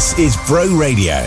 [0.00, 1.26] This is Bro Radio.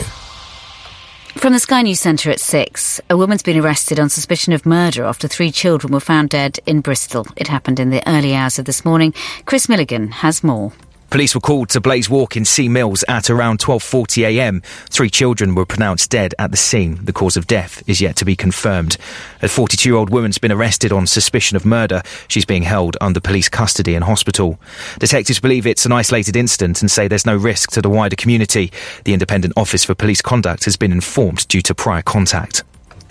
[1.35, 5.03] From the Sky News Centre at 6, a woman's been arrested on suspicion of murder
[5.03, 7.27] after three children were found dead in Bristol.
[7.37, 9.13] It happened in the early hours of this morning.
[9.45, 10.73] Chris Milligan has more.
[11.13, 14.63] Police were called to Blaise Walk in Sea Mills at around 12.40am.
[14.89, 17.05] Three children were pronounced dead at the scene.
[17.05, 18.97] The cause of death is yet to be confirmed.
[19.43, 22.01] A 42-year-old woman's been arrested on suspicion of murder.
[22.27, 24.59] She's being held under police custody in hospital.
[24.97, 28.71] Detectives believe it's an isolated incident and say there's no risk to the wider community.
[29.03, 32.63] The Independent Office for Police Conduct has been informed due to prior contact.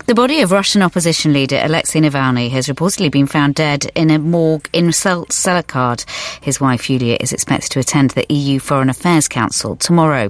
[0.05, 4.19] The body of Russian opposition leader Alexei Navalny has reportedly been found dead in a
[4.19, 6.03] morgue in Salekhard.
[6.41, 10.27] His wife Yulia is expected to attend the EU Foreign Affairs Council tomorrow.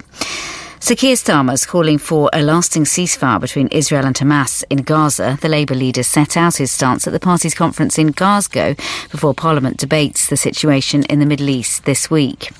[0.84, 5.38] Sir Keir Starmer's calling for a lasting ceasefire between Israel and Hamas in Gaza.
[5.40, 8.74] The Labour leader set out his stance at the party's conference in Glasgow
[9.10, 12.52] before Parliament debates the situation in the Middle East this week.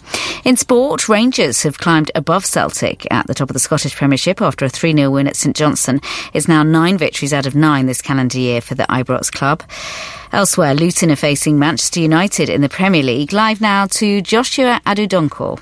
[0.43, 4.65] In sport, Rangers have climbed above Celtic at the top of the Scottish Premiership after
[4.65, 6.01] a 3 0 win at St Johnstone.
[6.33, 9.63] It's now nine victories out of nine this calendar year for the Ibrox club.
[10.33, 13.35] Elsewhere, Luton are facing Manchester United in the Premier League.
[13.35, 15.61] Live now to Joshua Adudonko.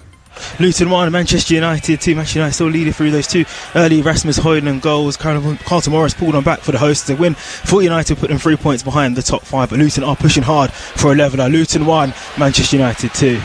[0.58, 2.14] Luton 1, Manchester United 2.
[2.14, 3.44] Manchester United still leading through those two
[3.74, 5.16] early Rasmus Højlund goals.
[5.16, 7.34] Carlton Morris pulled on back for the hosts to win.
[7.34, 10.72] For United put them three points behind the top five, but Luton are pushing hard
[10.72, 11.48] for a leveller.
[11.48, 13.38] Luton 1, Manchester United 2.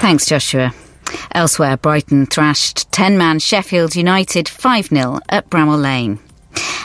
[0.00, 0.72] Thanks, Joshua.
[1.32, 6.18] Elsewhere, Brighton thrashed 10 man Sheffield United 5 0 at Bramall Lane.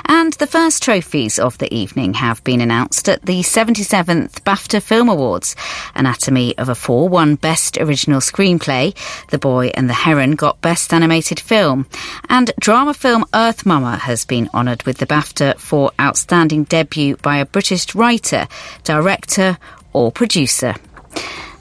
[0.06, 5.08] And the first trophies of the evening have been announced at the 77th BAFTA Film
[5.08, 5.56] Awards.
[5.96, 8.96] Anatomy of a Fall won Best Original Screenplay.
[9.30, 11.88] The Boy and the Heron got Best Animated Film.
[12.30, 17.38] And drama film Earth Mama has been honoured with the BAFTA for Outstanding Debut by
[17.38, 18.48] a British writer,
[18.84, 19.58] director,
[19.94, 20.76] or producer.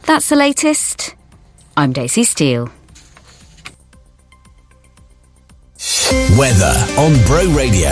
[0.06, 1.14] That's the latest.
[1.77, 2.70] I'm Daisy Steele.
[6.36, 7.91] Weather on Bro Radio.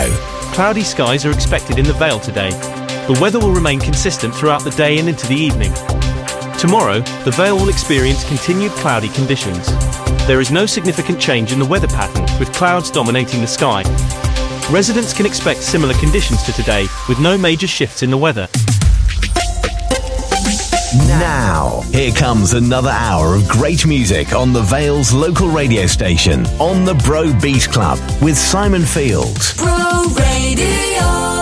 [0.53, 2.49] Cloudy skies are expected in the Vale today.
[3.07, 5.73] The weather will remain consistent throughout the day and into the evening.
[6.57, 9.67] Tomorrow, the Vale will experience continued cloudy conditions.
[10.27, 13.83] There is no significant change in the weather pattern, with clouds dominating the sky.
[14.69, 18.49] Residents can expect similar conditions to today, with no major shifts in the weather.
[20.95, 26.83] Now, here comes another hour of great music on the Vale's local radio station, on
[26.83, 29.55] the Bro Beat Club, with Simon Fields.
[29.55, 31.38] Bro Radio.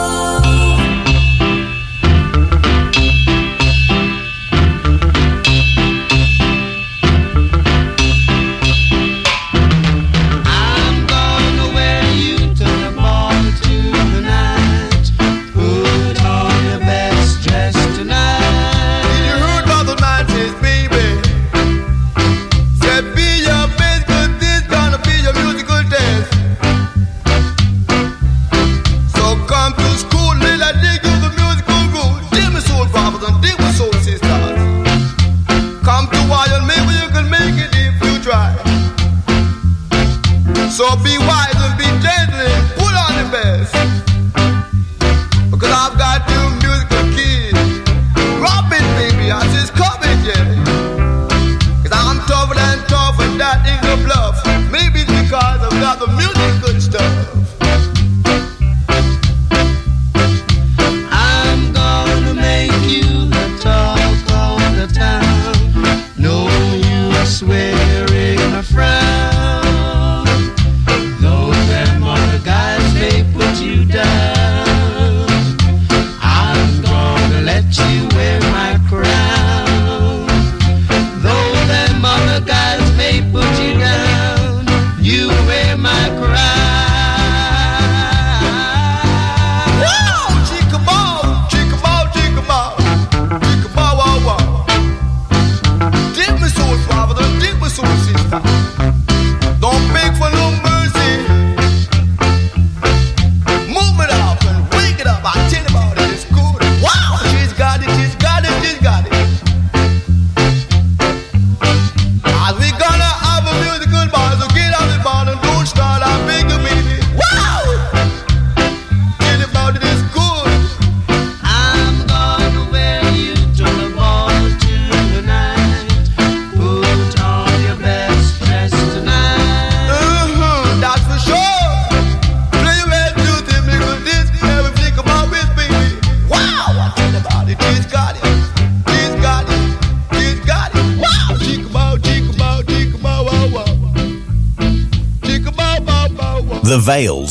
[40.78, 41.57] Though be other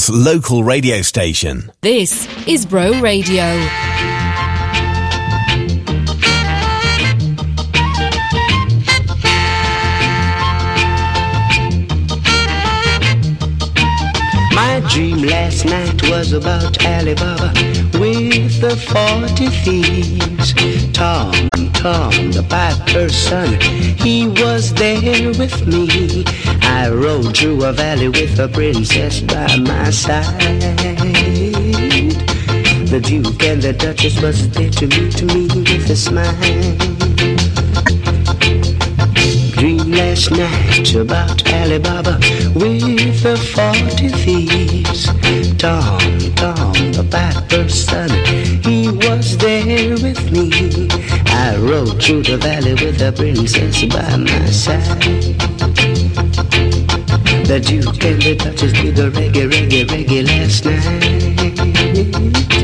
[0.06, 1.70] Vale's local radio station.
[1.80, 3.42] This is Bro Radio.
[14.54, 17.52] My dream last night was about Alibaba
[17.98, 20.54] with the 40 thieves.
[20.92, 21.32] Tom,
[21.72, 23.60] Tom, the piper's son,
[23.98, 26.24] he was there with me.
[26.66, 30.60] I rode through a valley with a princess by my side.
[32.90, 36.96] The Duke and the Duchess was there to meet me with a smile
[39.56, 42.18] dream last night about Alibaba
[42.54, 45.06] with the forty thieves.
[45.56, 45.98] Tom,
[46.36, 48.10] Tom, the piper's son,
[48.62, 50.88] he was there with me.
[51.26, 55.35] I rode through the valley with the princess by my side.
[57.46, 62.55] The Duke and the Duchess did a reggae, reggae, reggae last night.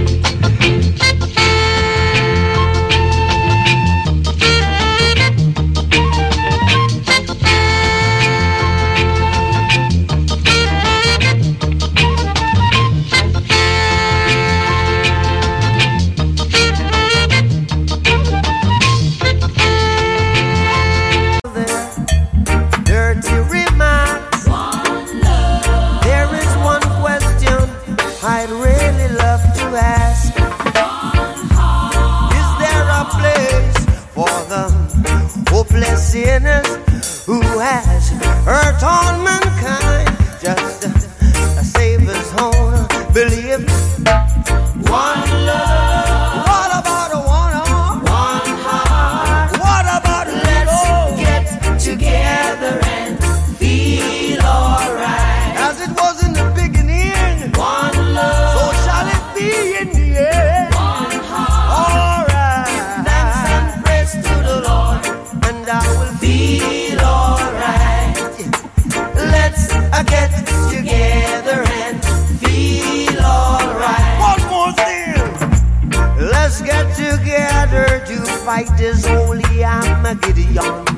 [78.83, 80.55] This holy Armageddon.
[80.55, 80.92] So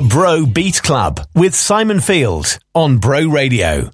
[0.00, 3.90] Bro Beat Club with Simon Field on Bro Radio.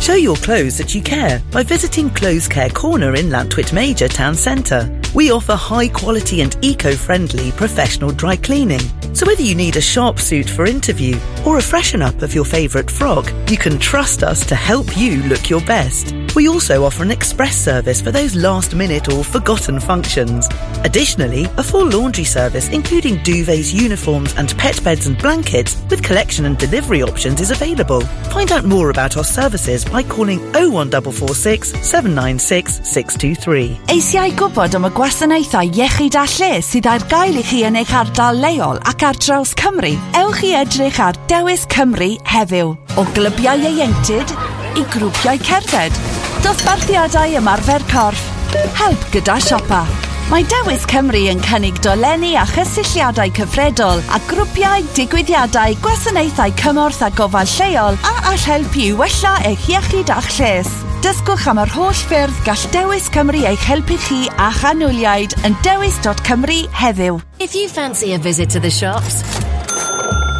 [0.01, 4.35] Show your clothes that you care by visiting Clothes Care Corner in Llantwit Major Town
[4.35, 4.91] Centre.
[5.15, 8.81] We offer high quality and eco friendly professional dry cleaning.
[9.13, 12.47] So whether you need a sharp suit for interview or a freshen up of your
[12.47, 16.15] favourite frog, you can trust us to help you look your best.
[16.35, 20.49] We also offer an express service for those last minute or forgotten functions.
[20.85, 26.47] Additionally, a full laundry service including duvets, uniforms and pet beds and blankets with collection
[26.47, 28.01] and delivery options is available.
[28.31, 33.79] Find out more about our services by calling 01446 796 623.
[33.95, 37.95] Eisiau gwybod am y gwasanaethau iechyd a lle sydd ar gael i chi yn eich
[37.97, 42.77] ardal leol ac ar draws Cymru, ewch i edrych ar Dewis Cymru heddiw.
[42.99, 44.37] O glybiau ieuenctid
[44.79, 46.05] i grwpiau cerdded,
[46.45, 48.31] dosbarthiadau ymarfer corff,
[48.79, 49.85] help gyda siopa
[50.31, 57.09] Mae Dewis Cymru yn cynnig dolenni a chysylltiadau cyfredol a grwpiau, digwyddiadau, gwasanaethau cymorth a
[57.19, 60.71] gofal lleol a all helpu i wella eich iechyd a'ch lles.
[61.03, 66.61] Dysgwch am yr holl ffyrdd gall Dewis Cymru eich helpu chi a chanwyliaid yn dewis.cymru
[66.79, 67.19] heddiw.
[67.43, 69.25] If you fancy a visit to the shops,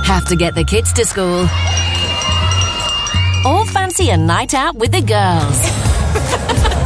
[0.07, 1.51] have to get the kids to school,
[3.43, 6.77] or fancy a night out with the girls.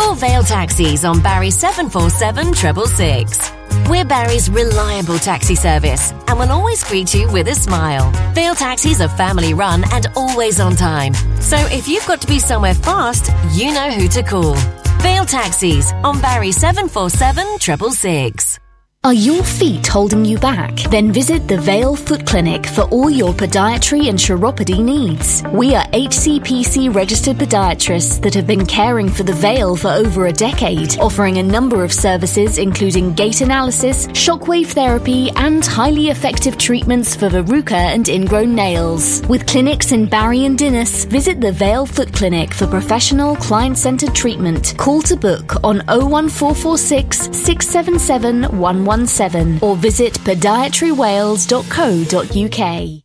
[0.00, 3.52] Call Vale Taxis on Barry 747 666.
[3.90, 8.10] We're Barry's reliable taxi service and will always greet you with a smile.
[8.32, 11.12] Vale Taxis are family run and always on time.
[11.42, 14.54] So if you've got to be somewhere fast, you know who to call.
[15.02, 18.69] Vale Taxis on Barry 747 666.
[19.02, 20.76] Are your feet holding you back?
[20.90, 25.42] Then visit the Vale Foot Clinic for all your podiatry and chiropody needs.
[25.54, 30.32] We are HCPC registered podiatrists that have been caring for the Vale for over a
[30.34, 37.16] decade, offering a number of services including gait analysis, shockwave therapy, and highly effective treatments
[37.16, 39.26] for verruca and ingrown nails.
[39.28, 44.74] With clinics in Barry and Dinas, visit the Vale Foot Clinic for professional client-centered treatment.
[44.76, 48.42] Call to book on 01446 677
[48.90, 53.00] 117 or visit podiatrywales.co.uk.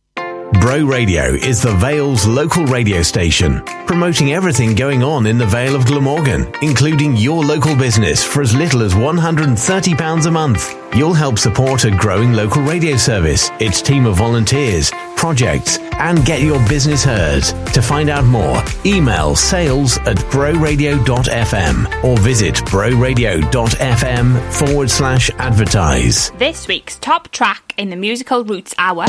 [0.60, 5.76] Bro Radio is the Vale's local radio station, promoting everything going on in the Vale
[5.76, 10.76] of Glamorgan, including your local business for as little as £130 a month.
[10.96, 16.42] You'll help support a growing local radio service, its team of volunteers, projects, and get
[16.42, 17.42] your business heard.
[17.72, 26.30] To find out more, email sales at broradio.fm or visit broradio.fm forward slash advertise.
[26.32, 29.06] This week's top track in the musical Roots Hour.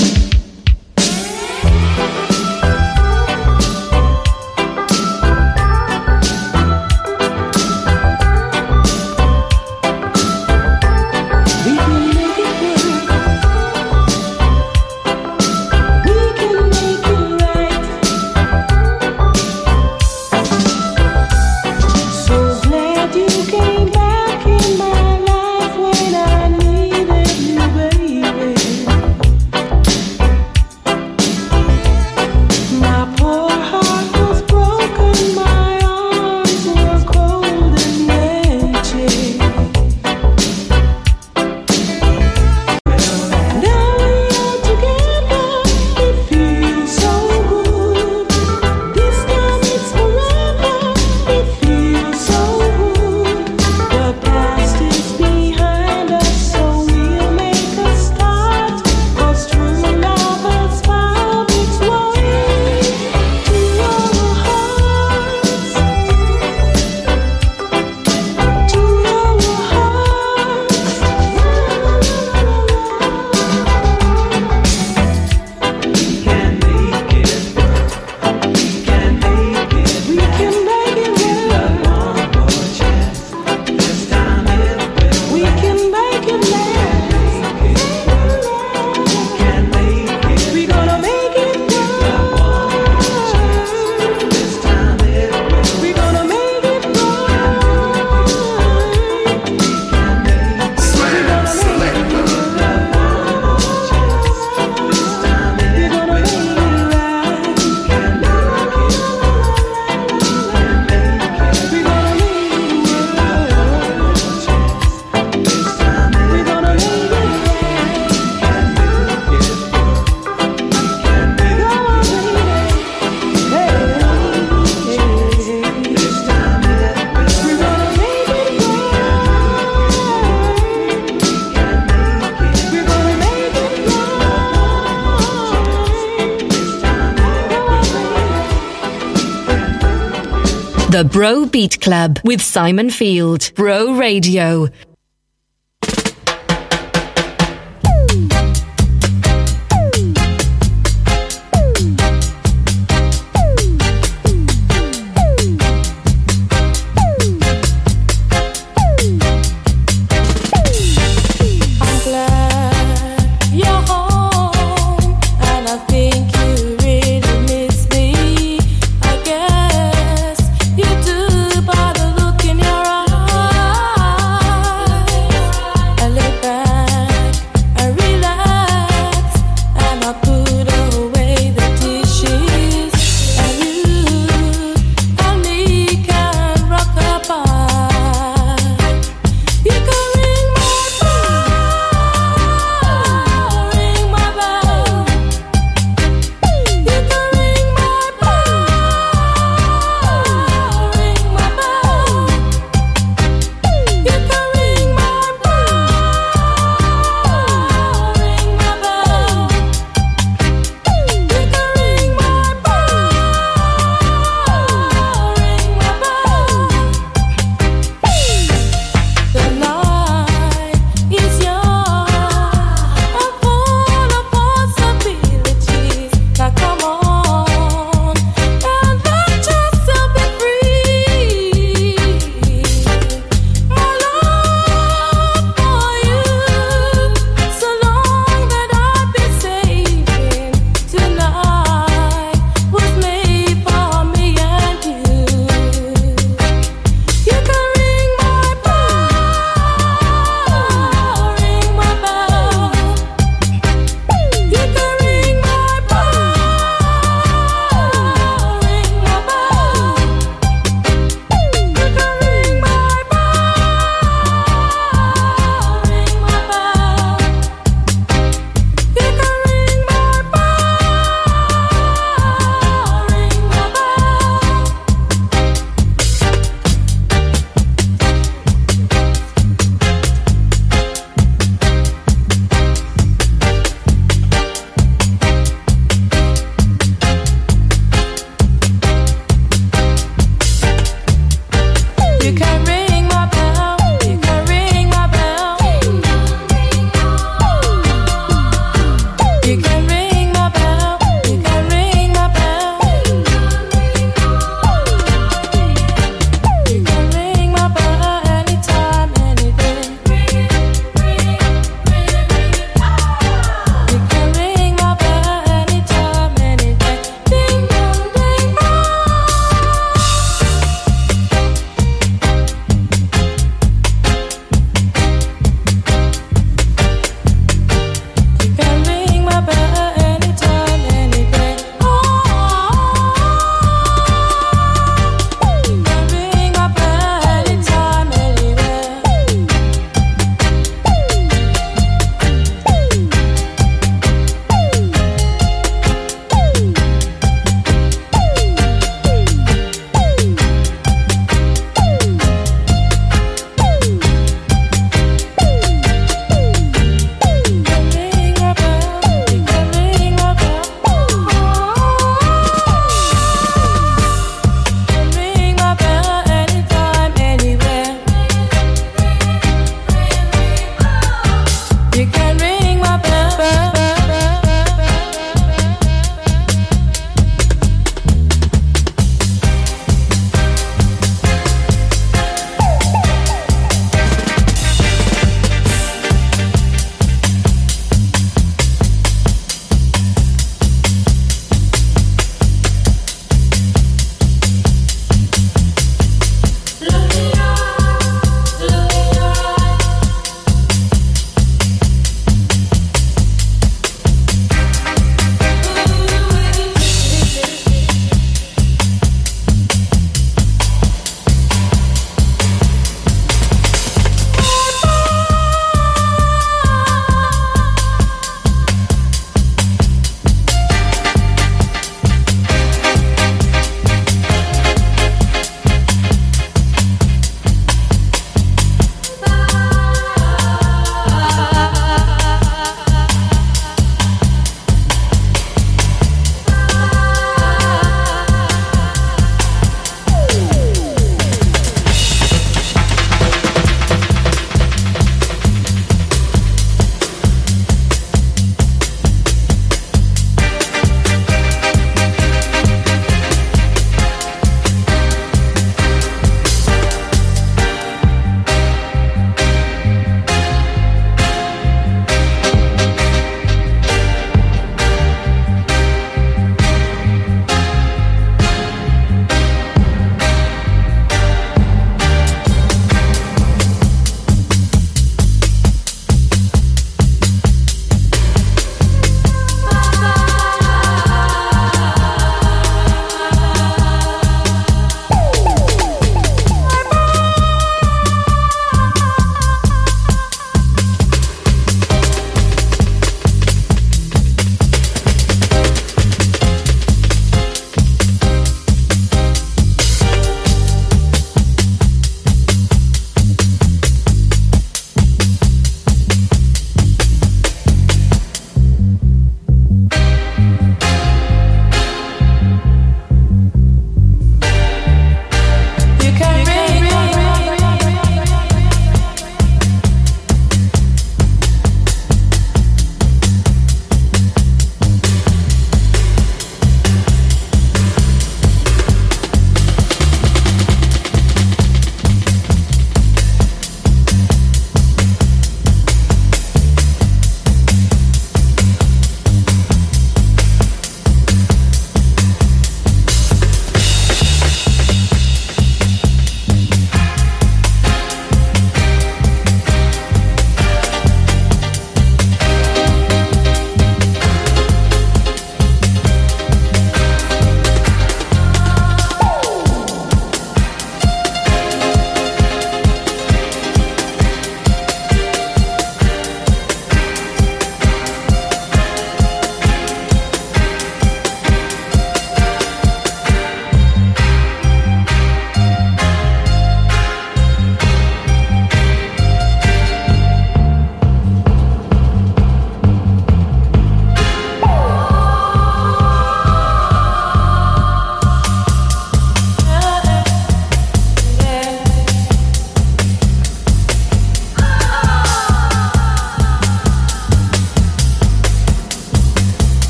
[141.68, 143.52] Beat Club with Simon Field.
[143.56, 144.70] Bro Radio.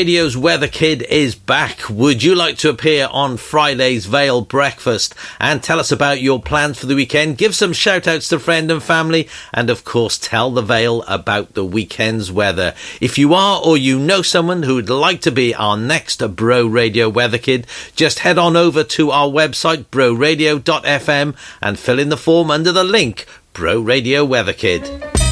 [0.00, 1.90] Radio's Weather Kid is back.
[1.90, 6.78] Would you like to appear on Friday's Vale Breakfast and tell us about your plans
[6.78, 7.36] for the weekend?
[7.36, 11.52] Give some shout outs to friend and family, and of course, tell the Vale about
[11.52, 12.74] the weekend's weather.
[12.98, 16.68] If you are or you know someone who would like to be our next Bro
[16.68, 22.16] Radio Weather Kid, just head on over to our website, broradio.fm, and fill in the
[22.16, 25.29] form under the link Bro Radio Weather Kid.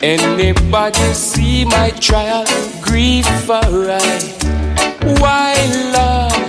[0.00, 2.44] Anybody see my trial?
[2.80, 4.22] Grief alright.
[5.18, 5.54] Why,
[5.92, 6.48] Lord?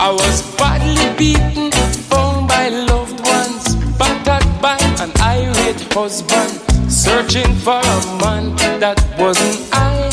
[0.00, 1.70] I was badly beaten,
[2.08, 6.50] found by loved ones, battered by an irate husband,
[6.90, 10.08] searching for a man that wasn't I.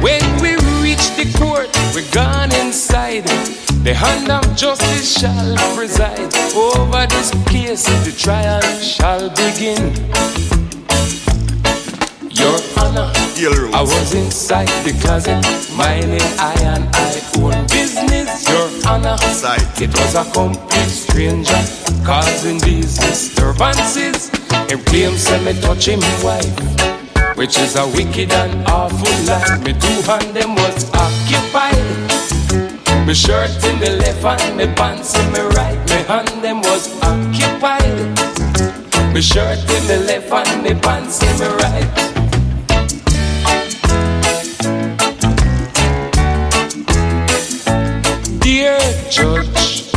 [0.00, 3.61] When we reached the court, we're gone inside.
[3.82, 7.82] The hand of justice shall preside over this case.
[8.06, 9.90] The trial shall begin.
[12.30, 13.10] Your Honor,
[13.74, 15.42] I was inside the closet,
[15.74, 17.10] minding I and I
[17.42, 18.48] own business.
[18.48, 19.16] Your Honor,
[19.82, 21.62] it was a complete stranger
[22.06, 24.30] causing these disturbances.
[24.70, 29.60] He claims that me touch him wife, which is a wicked and awful life.
[29.64, 32.11] Me two hand them was occupied.
[33.04, 35.78] My shirt in the left and my pants in my right.
[35.88, 37.82] My hand them was occupied.
[39.12, 42.12] My shirt in the left and my pants in my right.
[48.40, 48.78] Dear
[49.10, 49.90] judge,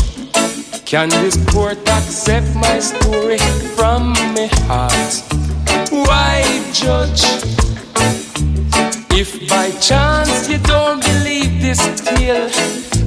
[0.86, 3.38] can this court accept my story
[3.76, 5.24] from my heart?
[5.92, 7.24] Why, judge?
[9.18, 12.50] If by chance you don't believe this tale,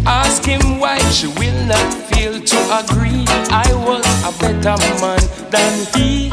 [0.08, 3.24] ask him why she will not fail to agree.
[3.52, 6.30] I was a better man than he.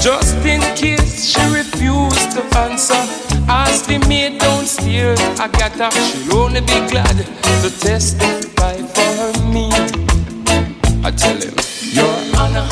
[0.00, 3.00] Just in case she refused to answer,
[3.48, 5.20] ask the maid downstairs.
[5.40, 7.16] I got her, she'll only be glad
[7.62, 9.70] to testify for me.
[11.04, 11.54] I tell him,
[11.96, 12.68] Your Honor.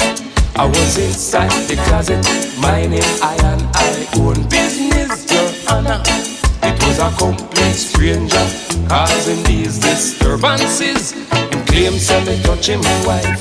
[0.57, 2.23] I was inside the closet,
[2.61, 6.30] minding I and I own business, Your Honor.
[6.87, 8.47] Was a complete stranger
[8.89, 11.13] causing these disturbances.
[11.31, 13.41] And claims that me touch him wife,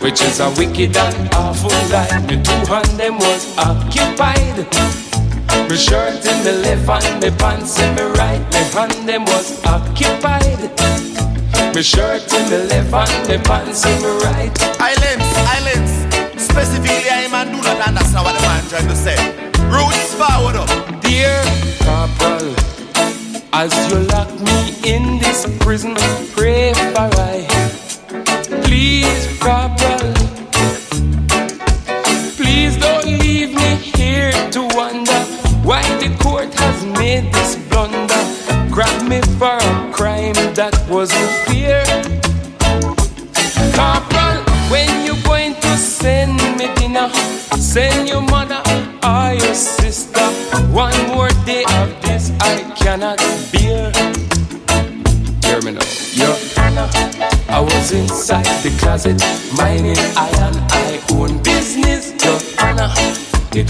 [0.00, 2.26] which is a wicked and awful life.
[2.26, 4.66] The two hand them was occupied.
[5.68, 8.40] My shirt in the left and my pants in the right.
[8.52, 10.72] My hand them was occupied.
[11.74, 14.52] My shirt in the left and my pants in the right.
[14.80, 15.92] Islands, islands.
[16.42, 19.16] Specifically, I man do not understand what the man trying to say.
[19.68, 20.71] Roots forward up.
[23.64, 25.94] As you lock me in this prison,
[26.34, 27.46] pray for I.
[28.64, 30.14] Please, Corporal,
[32.34, 35.20] please don't leave me here to wonder
[35.62, 38.24] why the court has made this blunder.
[38.74, 41.52] Grab me for a crime that wasn't fair.
[41.52, 41.61] Corporal,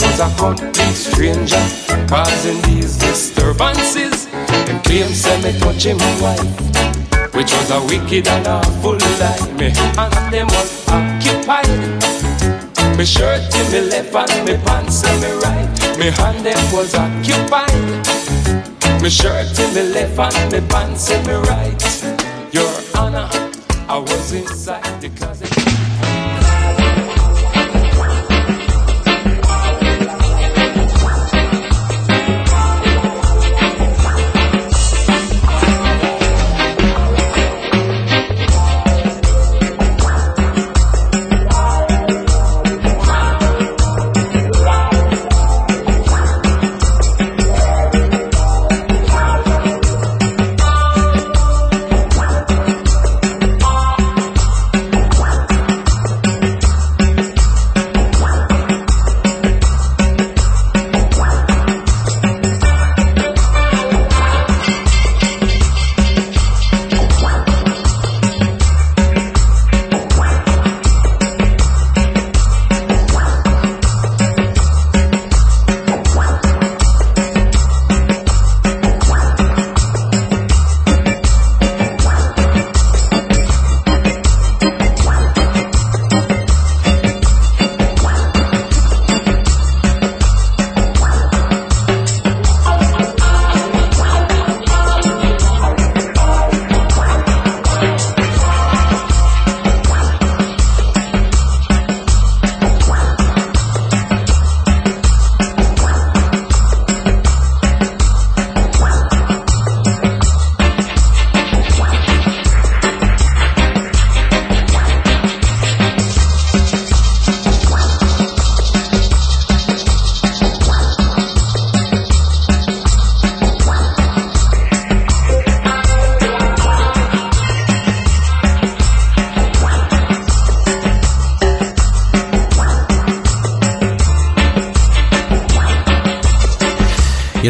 [0.03, 1.65] was a complete stranger
[2.09, 4.27] causing these disturbances.
[4.69, 6.73] And claims that me touch him wife
[7.35, 9.53] which was a wicked and awful lie.
[9.59, 11.69] Me hand them was occupied.
[12.97, 15.99] Me shirt in me left and me pants in me right.
[15.99, 17.73] Me hand them was occupied.
[19.03, 21.83] Me shirt in me left and me pants in me right.
[22.53, 23.29] Your Honor,
[23.89, 24.82] I was inside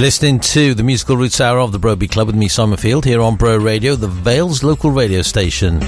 [0.03, 2.77] You're listening to the musical roots hour of the Bro Beat Club with me, Simon
[2.77, 5.81] Field, here on Bro Radio, the Vale's local radio station.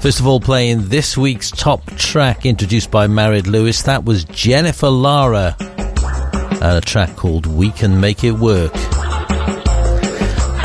[0.00, 3.82] First of all, playing this week's top track introduced by Married Lewis.
[3.82, 8.72] That was Jennifer Lara and a track called We Can Make It Work.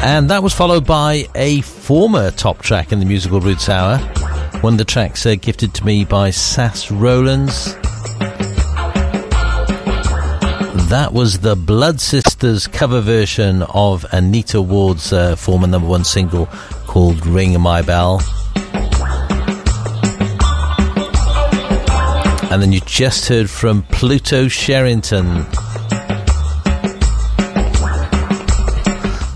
[0.01, 3.99] And that was followed by a former top track in the musical roots hour.
[4.61, 7.75] One of the tracks uh, gifted to me by Sass Rollins.
[10.89, 12.01] That was the Blood
[12.39, 16.45] Sisters cover version of Anita Ward's uh, former number one single
[16.87, 18.21] called Ring My Bell.
[22.49, 25.39] And then you just heard from Pluto Sherrington.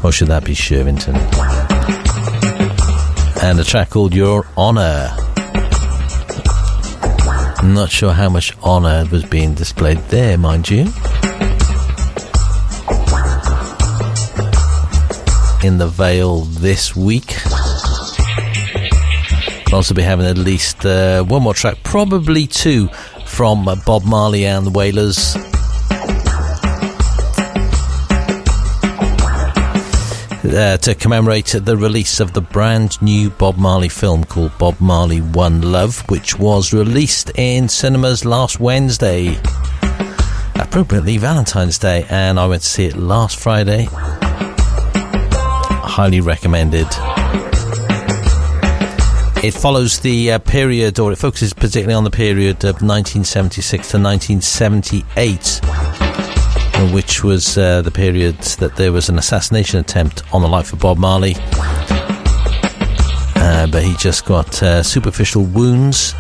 [0.02, 1.16] Or should that be Shervington?
[3.44, 5.10] And a track called Your Honour.
[7.58, 10.86] I'm Not sure how much honour was being displayed there, mind you.
[15.64, 17.36] In the Vale this week.
[19.68, 22.90] I'll also be having at least uh, one more track, probably two,
[23.26, 25.36] from Bob Marley and the Wailers.
[30.46, 35.22] Uh, to commemorate the release of the brand new Bob Marley film called Bob Marley
[35.22, 39.38] One Love, which was released in cinemas last Wednesday,
[40.56, 43.88] appropriately Valentine's Day, and I went to see it last Friday
[45.84, 46.88] highly recommended.
[49.44, 54.00] It follows the uh, period, or it focuses particularly on the period of 1976 to
[54.00, 55.60] 1978,
[56.94, 60.80] which was uh, the period that there was an assassination attempt on the life of
[60.80, 61.36] Bob Marley.
[63.36, 66.14] Uh, but he just got uh, superficial wounds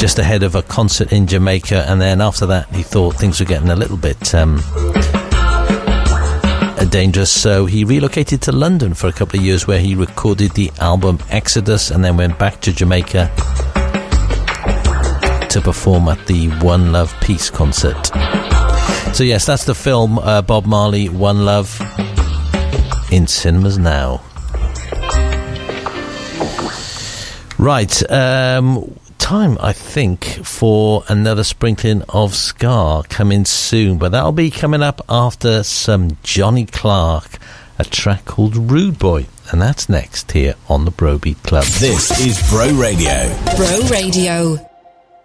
[0.00, 3.46] just ahead of a concert in Jamaica, and then after that, he thought things were
[3.46, 4.34] getting a little bit.
[4.34, 4.62] Um,
[6.88, 10.70] dangerous, so he relocated to London for a couple of years where he recorded the
[10.80, 13.30] album Exodus and then went back to Jamaica
[15.50, 18.06] to perform at the One Love Peace concert.
[19.14, 21.80] So, yes, that's the film uh, Bob Marley One Love
[23.10, 24.22] in cinemas now.
[27.58, 34.50] Right, um, time, I think, for another sprinkling of ska coming soon, but that'll be
[34.50, 37.38] coming up after some Johnny Clarke,
[37.78, 41.64] a track called Rude Boy, and that's next here on the Bro Beat Club.
[41.64, 43.32] This is Bro Radio.
[43.56, 44.68] Bro Radio.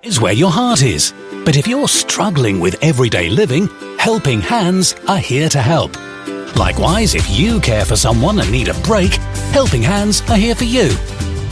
[0.04, 1.14] Is where your heart is.
[1.46, 5.96] But if you're struggling with everyday living, Helping Hands are here to help.
[6.56, 9.14] Likewise, if you care for someone and need a break,
[9.52, 10.90] Helping Hands are here for you.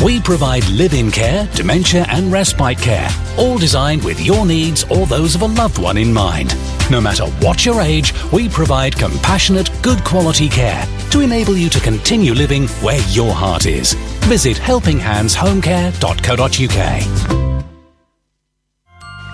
[0.01, 5.35] We provide live-in care, dementia and respite care, all designed with your needs or those
[5.35, 6.55] of a loved one in mind.
[6.89, 11.79] No matter what your age, we provide compassionate, good quality care to enable you to
[11.79, 13.93] continue living where your heart is.
[14.25, 17.52] Visit helpinghandshomecare.co.uk.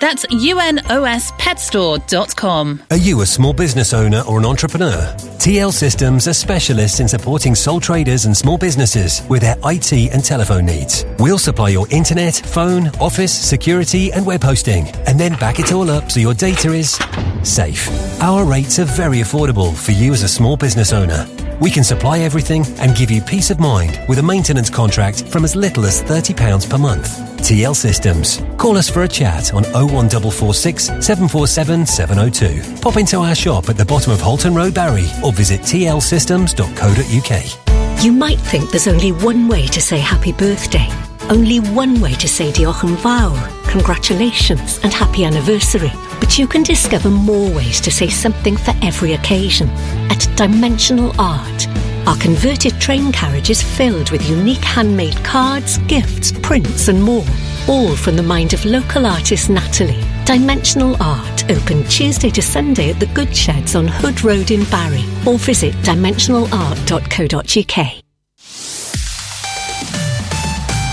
[0.00, 2.82] That's unospetstore.com.
[2.90, 5.14] Are you a small business owner or an entrepreneur?
[5.38, 10.24] TL Systems are specialists in supporting sole traders and small businesses with their IT and
[10.24, 11.04] telephone needs.
[11.18, 15.90] We'll supply your internet, phone, office, security, and web hosting, and then back it all
[15.90, 16.98] up so your data is
[17.42, 17.88] safe.
[18.20, 21.26] Our rates are very affordable for you as a small business owner.
[21.60, 25.44] We can supply everything and give you peace of mind with a maintenance contract from
[25.44, 27.18] as little as £30 per month.
[27.38, 28.40] TL Systems.
[28.58, 32.80] Call us for a chat on 01446 747 702.
[32.80, 38.04] Pop into our shop at the bottom of Holton Road, Barry, or visit tlsystems.co.uk.
[38.04, 40.86] You might think there's only one way to say happy birthday.
[41.30, 43.34] Only one way to say Diolch fawr,
[43.68, 45.92] congratulations and happy anniversary.
[46.18, 49.68] But you can discover more ways to say something for every occasion
[50.10, 51.68] at Dimensional Art.
[52.06, 57.24] Our converted train carriage is filled with unique handmade cards, gifts, prints, and more.
[57.68, 60.02] All from the mind of local artist Natalie.
[60.24, 65.04] Dimensional Art, open Tuesday to Sunday at the Good Sheds on Hood Road in Barry,
[65.26, 68.07] or visit dimensionalart.co.uk.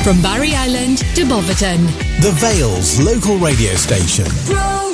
[0.05, 1.83] From Barry Island to Boverton.
[2.21, 4.25] The Vale's local radio station.
[4.45, 4.93] Bro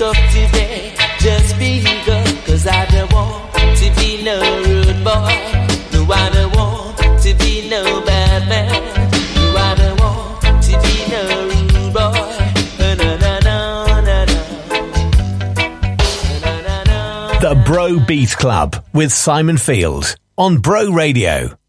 [0.00, 1.84] So today, just be
[2.46, 5.28] cause I don't want to be no rude boy.
[5.92, 8.90] No, I don't want to be no bad man.
[17.40, 21.59] The Bro Beat Club with Simon Field on Bro Radio.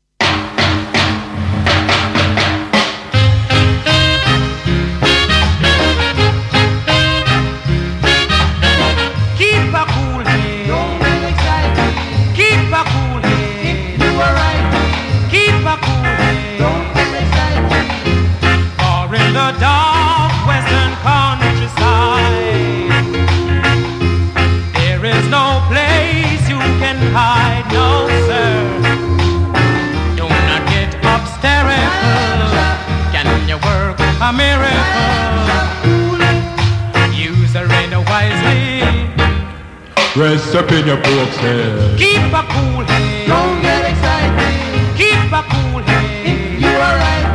[40.32, 41.99] Rest up in your folks head.
[41.99, 43.27] Keep a cool head.
[43.27, 44.95] Don't get excited.
[44.95, 46.25] Keep a cool head.
[46.25, 47.27] If you are right.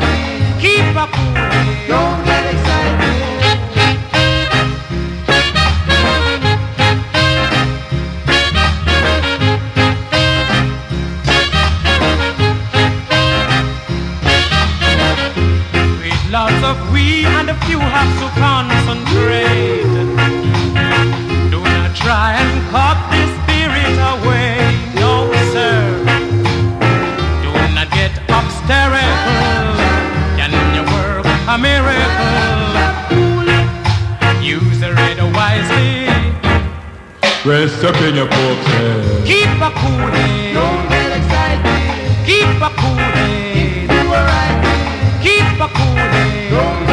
[0.59, 1.88] Keep a cool head.
[1.92, 3.36] Don't get excited.
[16.01, 19.84] With lots of we and a few have to concentrate.
[21.51, 22.55] Do not try and
[37.47, 39.24] Rest up in your folks head.
[39.24, 40.53] Keep a cool head.
[40.53, 42.26] Don't get excited.
[42.26, 43.88] Keep a cool head.
[43.88, 45.20] You are right.
[45.22, 46.86] Keep a cool head.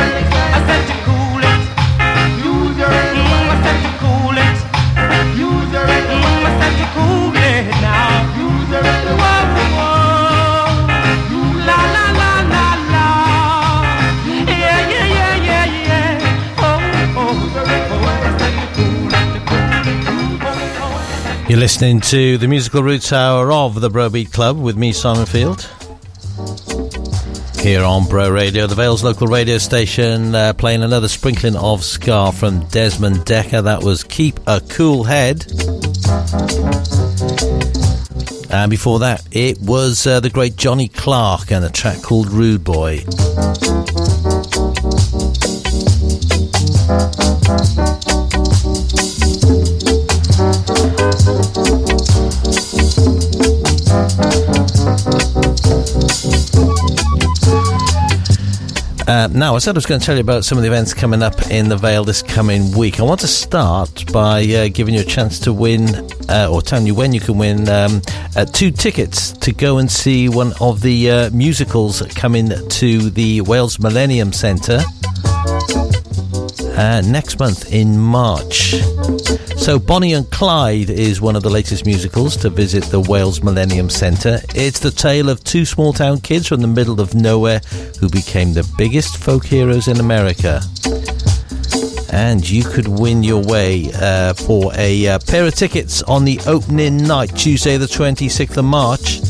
[21.53, 25.27] You're listening to the musical roots hour of the Bro Beat Club with me, Simon
[25.27, 25.69] Field.
[27.59, 32.31] Here on Bro Radio, the Vales local radio station, uh, playing another sprinkling of ska
[32.31, 33.65] from Desmond Dekker.
[33.65, 35.45] That was Keep a Cool Head.
[38.49, 42.63] And before that, it was uh, the great Johnny Clarke and a track called Rude
[42.63, 43.05] Boy.
[59.13, 60.91] Uh, now, I said I was going to tell you about some of the events
[60.91, 62.99] coming up in the Vale this coming week.
[62.99, 65.87] I want to start by uh, giving you a chance to win,
[66.29, 68.01] uh, or telling you when you can win, um,
[68.35, 73.41] uh, two tickets to go and see one of the uh, musicals coming to the
[73.41, 74.81] Wales Millennium Centre
[77.05, 78.73] next month in March.
[79.63, 83.89] So, Bonnie and Clyde is one of the latest musicals to visit the Wales Millennium
[83.89, 84.41] Centre.
[84.53, 87.61] It's the tale of two small town kids from the middle of nowhere
[87.97, 90.61] who became the biggest folk heroes in America.
[92.11, 96.41] And you could win your way uh, for a uh, pair of tickets on the
[96.45, 99.21] opening night, Tuesday, the 26th of March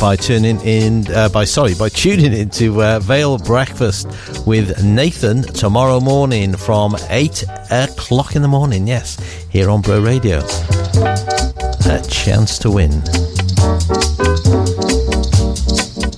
[0.00, 4.06] by tuning in uh, by sorry by tuning into uh, Vale Breakfast
[4.46, 8.86] with Nathan tomorrow morning from eight o'clock in the morning.
[8.86, 9.18] Yes,
[9.50, 10.38] here on Bro Radio.
[10.38, 12.90] A chance to win.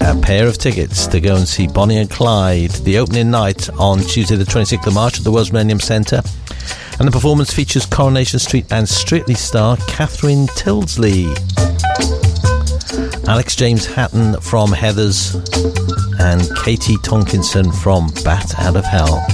[0.00, 3.98] a pair of tickets to go and see Bonnie and Clyde, the opening night on
[3.98, 6.22] Tuesday, the 26th of March at the Wales Millennium Centre.
[7.00, 12.31] And the performance features Coronation Street and Strictly star Catherine Tyldesley.
[13.32, 15.32] Alex James Hatton from Heathers
[16.20, 19.26] and Katie Tonkinson from Bat Out of Hell.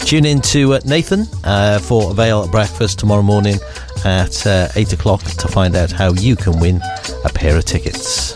[0.00, 3.54] Tune in to uh, Nathan uh, for Vale Breakfast tomorrow morning
[4.04, 6.80] at uh, 8 o'clock to find out how you can win
[7.24, 8.34] a pair of tickets.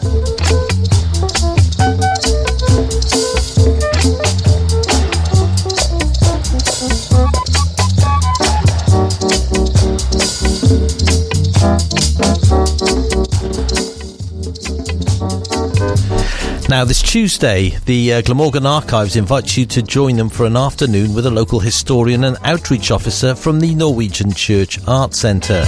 [16.73, 21.13] Now, this Tuesday, the uh, Glamorgan Archives invites you to join them for an afternoon
[21.13, 25.61] with a local historian and outreach officer from the Norwegian Church Art Centre.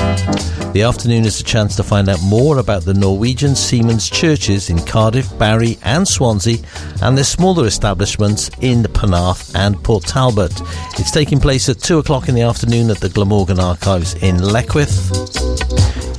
[0.73, 4.83] The afternoon is a chance to find out more about the Norwegian Seamen's churches in
[4.87, 6.57] Cardiff, Barry, and Swansea,
[7.03, 10.59] and their smaller establishments in Penarth and Port Talbot.
[10.99, 15.43] It's taking place at 2 o'clock in the afternoon at the Glamorgan Archives in Leckwith.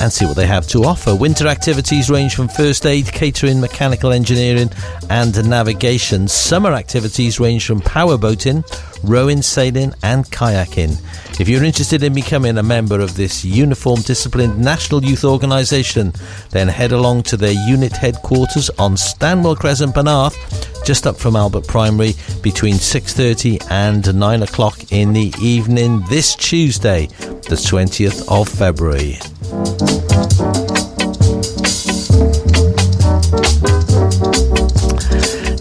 [0.00, 1.14] and see what they have to offer.
[1.14, 4.70] Winter activities range from first aid, catering, mechanical engineering,
[5.10, 6.28] and navigation.
[6.28, 8.64] Summer activities range from power boating,
[9.02, 11.00] rowing, sailing, and kayaking.
[11.40, 16.12] If you're interested in becoming a member of this uniform disciplined national youth organisation,
[16.50, 20.36] then head along to their unit headquarters on Stanwell Crescent, Penarth,
[20.84, 27.06] just up from Albert Primary, between 6.30 and 9 o'clock in the evening this Tuesday,
[27.48, 29.18] the 20th of February.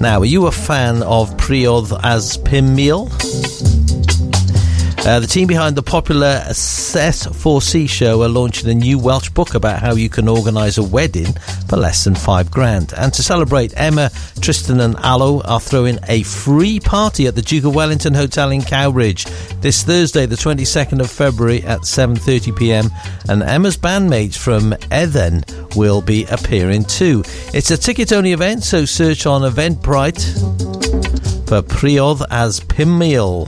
[0.06, 3.10] Now, are you a fan of Priodas Pum Mil?
[5.06, 9.80] Uh, the team behind the popular S4C show are launching a new Welsh book about
[9.80, 11.32] how you can organise a wedding
[11.70, 12.92] for less than five grand.
[12.98, 14.10] And to celebrate, Emma,
[14.42, 18.64] Tristan, and Aloe are throwing a free party at the Duke of Wellington Hotel in
[18.64, 19.26] Cowbridge
[19.62, 22.90] this Thursday, the 22nd of February at 7:30 p.m.
[23.30, 25.44] And Emma's bandmates from Eden
[25.76, 27.24] will be appearing too.
[27.54, 30.24] It's a ticket-only event, so search on Eventbrite
[31.48, 33.48] for Priodas Pum Mil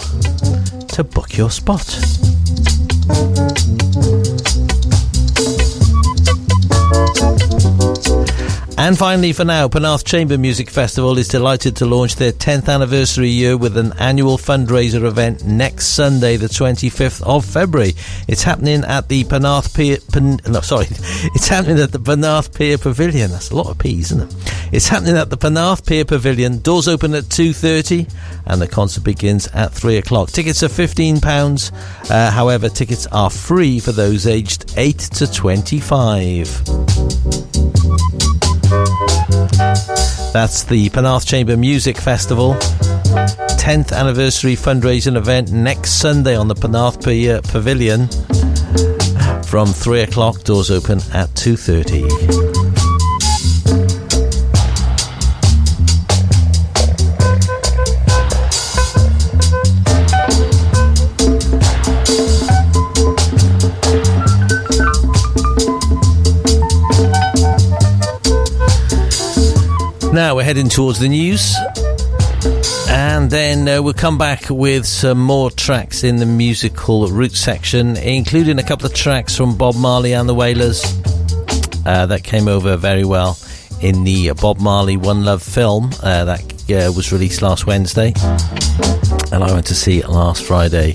[0.98, 1.86] to book your spot.
[8.80, 13.30] And finally, for now, Penarth Chamber Music Festival is delighted to launch their 10th anniversary
[13.30, 17.94] year with an annual fundraiser event next Sunday, the 25th of February.
[18.28, 19.98] It's happening at the Penarth Pier.
[20.12, 23.32] Pen, no, sorry, it's happening at the Penarth Pier Pavilion.
[23.32, 24.36] That's a lot of P's, isn't it?
[24.72, 26.60] It's happening at the Penarth Pier Pavilion.
[26.60, 28.08] Doors open at 2:30,
[28.46, 30.30] and the concert begins at 3 o'clock.
[30.30, 31.72] Tickets are 15 pounds.
[32.12, 36.62] Uh, however, tickets are free for those aged 8 to 25.
[40.34, 42.54] That's the Penarth Chamber Music Festival.
[42.54, 48.08] 10th anniversary fundraising event next Sunday on the Penarth uh, Pavilion
[49.44, 50.44] from 3 o'clock.
[50.44, 52.57] Doors open at 2.30.
[70.18, 71.56] Now we're heading towards the news.
[72.90, 77.96] And then uh, we'll come back with some more tracks in the musical root section,
[77.98, 80.84] including a couple of tracks from Bob Marley and the Wailers
[81.86, 83.38] uh, that came over very well
[83.84, 86.42] in the Bob Marley One Love film uh, that
[86.72, 88.12] uh, was released last Wednesday.
[89.32, 90.94] And I went to see it last Friday.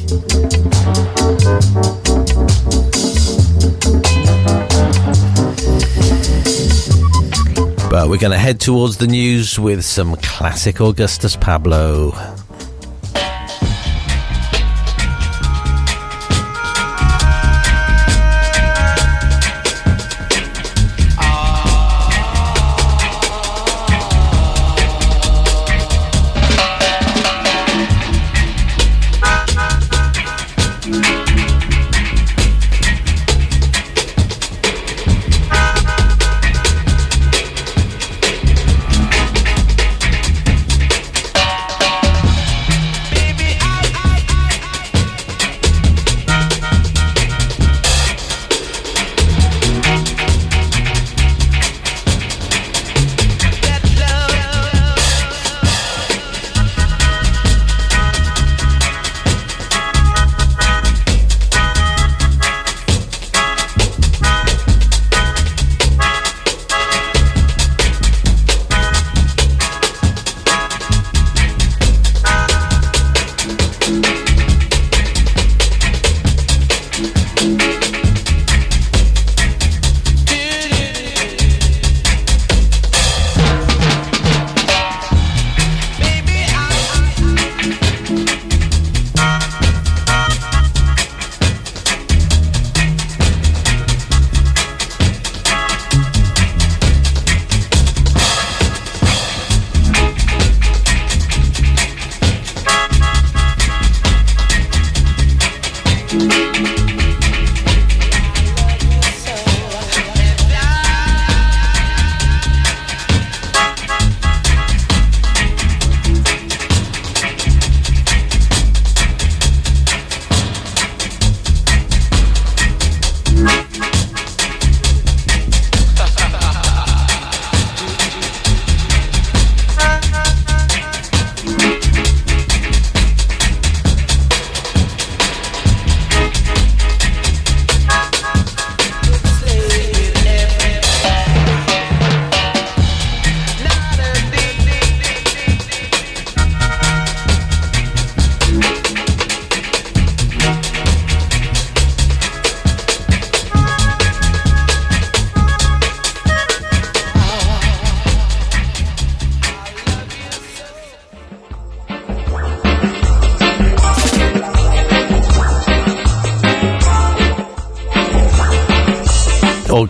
[7.93, 12.13] But we're going to head towards the news with some classic Augustus Pablo.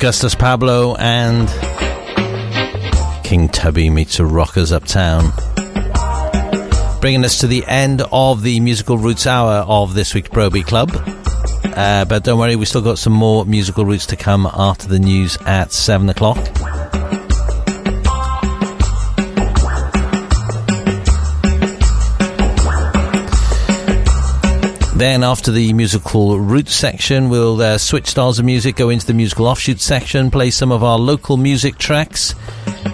[0.02, 1.48] Augustus Pablo and
[3.22, 5.30] King Tubby meets the Rockers Uptown.
[7.00, 10.66] Bringing us to the end of the musical roots hour of this week's Bro Beat
[10.66, 10.90] Club.
[11.62, 14.98] Uh, but don't worry, we've still got some more musical roots to come after the
[14.98, 16.51] news at 7 o'clock.
[25.02, 29.14] Then, after the musical roots section, we'll uh, switch styles of music, go into the
[29.14, 32.36] musical offshoot section, play some of our local music tracks,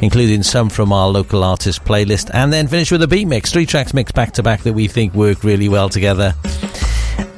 [0.00, 3.52] including some from our local artist playlist, and then finish with a beat mix.
[3.52, 6.34] Three tracks mixed back to back that we think work really well together.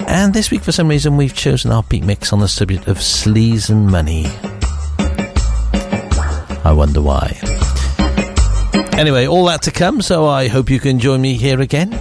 [0.06, 2.98] And this week, for some reason, we've chosen our beat mix on the subject of
[2.98, 4.26] sleaze and money.
[6.64, 7.36] I wonder why.
[8.96, 11.99] Anyway, all that to come, so I hope you can join me here again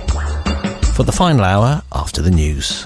[0.99, 2.85] for the final hour after the news.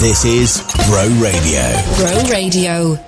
[0.00, 1.60] This is Bro Radio.
[1.98, 2.98] Bro Radio.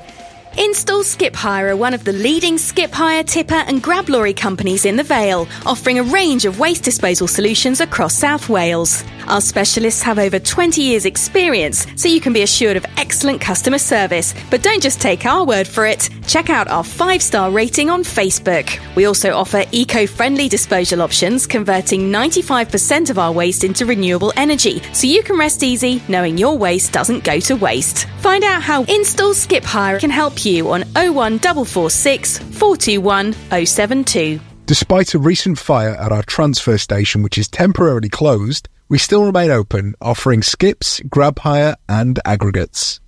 [0.59, 4.85] Install Skip Hire are one of the leading skip hire, tipper, and grab lorry companies
[4.85, 9.05] in the Vale, offering a range of waste disposal solutions across South Wales.
[9.33, 13.79] Our specialists have over 20 years' experience, so you can be assured of excellent customer
[13.79, 14.35] service.
[14.51, 16.11] But don't just take our word for it.
[16.27, 18.79] Check out our five star rating on Facebook.
[18.95, 24.83] We also offer eco friendly disposal options, converting 95% of our waste into renewable energy,
[24.93, 28.07] so you can rest easy knowing your waste doesn't go to waste.
[28.19, 33.33] Find out how Install Skip Hire can help you on 01446 421
[33.65, 34.41] 072.
[34.67, 39.51] Despite a recent fire at our transfer station, which is temporarily closed, we still remain
[39.51, 43.01] open, offering skips, grab hire, and aggregates.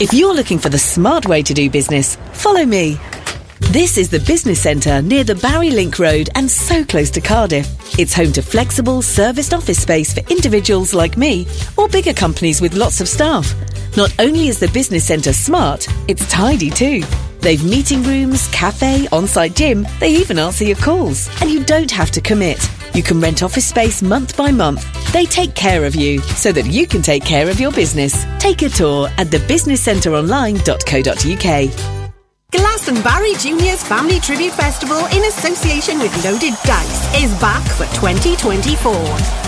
[0.00, 2.98] If you're looking for the smart way to do business, follow me.
[3.60, 7.98] This is the business centre near the Barry Link Road and so close to Cardiff.
[7.98, 11.46] It's home to flexible, serviced office space for individuals like me
[11.78, 13.54] or bigger companies with lots of staff.
[13.96, 17.02] Not only is the business centre smart, it's tidy too.
[17.40, 19.86] They've meeting rooms, cafe, on-site gym.
[20.00, 21.30] They even answer your calls.
[21.40, 22.68] And you don't have to commit.
[22.94, 24.86] You can rent office space month by month.
[25.12, 28.26] They take care of you so that you can take care of your business.
[28.38, 29.30] Take a tour at
[32.52, 38.94] Glastonbury Juniors Family Tribute Festival in association with Loaded Dice is back for 2024.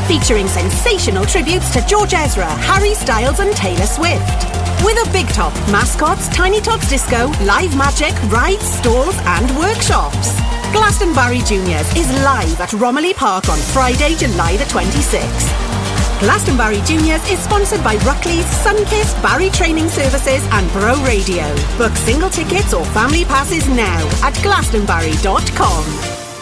[0.08, 4.44] Featuring sensational tributes to George Ezra, Harry Styles and Taylor Swift.
[4.84, 10.34] With a big top, mascots, Tiny Tots Disco, live magic, rides, stalls and workshops.
[10.72, 15.97] Glastonbury Juniors is live at Romilly Park on Friday, July the 26th.
[16.20, 21.44] Glastonbury Juniors is sponsored by Ruckley's, Sunkiss, Barry Training Services and Bro Radio.
[21.76, 25.84] Book single tickets or family passes now at glastonbury.com.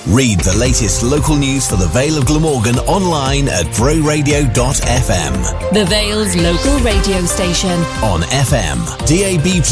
[0.06, 5.72] Read the latest local news for the Vale of Glamorgan online at broradio.fm.
[5.74, 7.78] The Vale's local radio station.
[8.02, 9.62] On FM, DAB,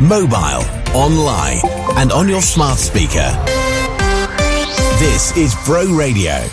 [0.00, 0.64] mobile,
[0.96, 1.60] online,
[1.96, 3.30] and on your smart speaker.
[4.98, 6.44] This is Bro Radio.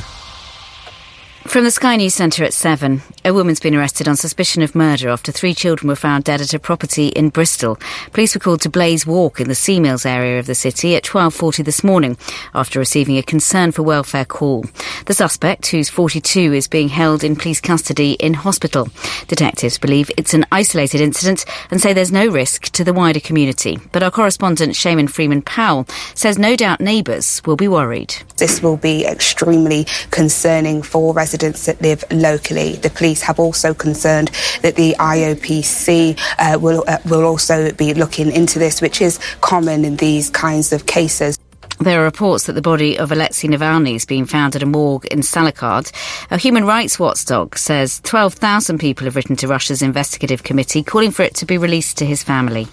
[1.52, 5.10] From the Sky News Centre at 7, a woman's been arrested on suspicion of murder
[5.10, 7.78] after three children were found dead at a property in Bristol.
[8.14, 11.04] Police were called to Blaise Walk in the Sea Mills area of the city at
[11.04, 12.16] 12.40 this morning
[12.56, 14.64] after receiving a concern for welfare call.
[15.08, 18.88] The suspect, who's 42, is being held in police custody in hospital.
[19.28, 23.78] Detectives believe it's an isolated incident and say there's no risk to the wider community.
[23.92, 25.86] But our correspondent, Shamaan Freeman Powell,
[26.16, 28.16] says no doubt neighbours will be worried.
[28.38, 32.76] This will be extremely concerning for residents that live locally.
[32.76, 34.30] The police have also concerned
[34.62, 39.84] that the IOPC uh, will uh, will also be looking into this, which is common
[39.86, 41.41] in these kinds of cases.
[41.82, 45.08] There are reports that the body of Alexei Navalny is being found at a morgue
[45.08, 45.92] in Salekhard.
[46.30, 51.24] A human rights watchdog says 12,000 people have written to Russia's investigative committee calling for
[51.24, 52.68] it to be released to his family.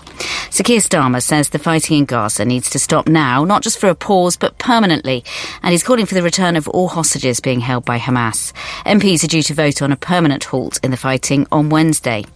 [0.51, 3.89] Sir Keir Starmer says the fighting in Gaza needs to stop now, not just for
[3.89, 5.25] a pause, but permanently.
[5.63, 8.53] And he's calling for the return of all hostages being held by Hamas.
[8.85, 12.27] MPs are due to vote on a permanent halt in the fighting on Wednesday.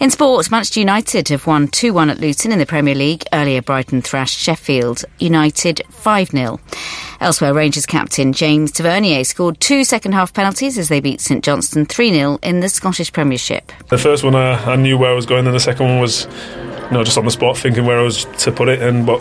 [0.00, 3.22] In sport, Manchester United have won 2 1 at Luton in the Premier League.
[3.34, 6.58] Earlier, Brighton thrashed Sheffield United 5 0.
[7.20, 11.84] Elsewhere, Rangers captain James Tavernier scored two second half penalties as they beat St Johnstone
[11.84, 13.72] 3 0 in the Scottish Premiership.
[13.88, 16.24] The first one I, I knew where I was going, and the second one was
[16.24, 19.04] you know, just on the spot, thinking where I was to put it in.
[19.04, 19.20] But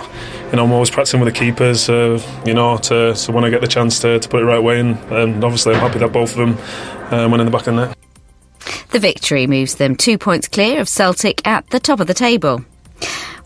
[0.52, 1.90] you know, I'm always practicing with the keepers.
[1.90, 4.64] Uh, you know, to so when I get the chance to, to put it right
[4.64, 6.58] way, and, and obviously I'm happy that both of them
[7.12, 7.98] uh, went in the back of the net.
[8.92, 12.64] The victory moves them two points clear of Celtic at the top of the table.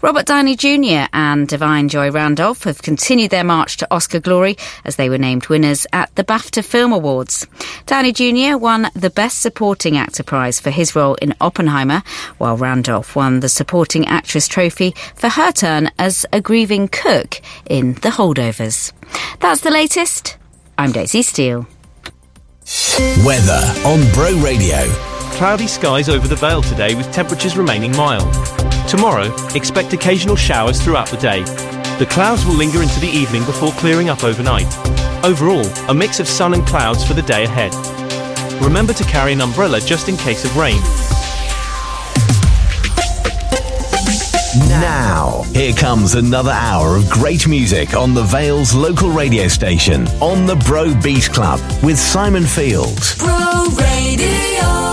[0.04, 1.08] Robert Downey Jr.
[1.14, 5.48] and Da'Vine Joy Randolph have continued their march to Oscar glory as they were named
[5.48, 7.48] winners at the BAFTA Film Awards.
[7.86, 8.58] Downey Jr.
[8.58, 12.04] won the Best Supporting Actor prize for his role in Oppenheimer,
[12.38, 17.40] while Randolph won the Supporting Actress trophy for her turn as a grieving cook
[17.70, 18.92] in The Holdovers.
[19.40, 20.36] That's the latest.
[20.78, 21.66] I'm Daisy Steele.
[23.24, 24.92] Weather on Bro Radio.
[25.34, 28.34] Cloudy skies over the Vale today with temperatures remaining mild.
[28.88, 31.44] Tomorrow, expect occasional showers throughout the day.
[32.00, 34.66] The clouds will linger into the evening before clearing up overnight.
[35.24, 37.72] Overall, a mix of sun and clouds for the day ahead.
[38.60, 40.82] Remember to carry an umbrella just in case of rain.
[44.56, 50.46] Now, here comes another hour of great music on the Vale's local radio station, on
[50.46, 53.18] the Bro Beat Club, with Simon Fields.
[53.18, 54.93] Bro Radio.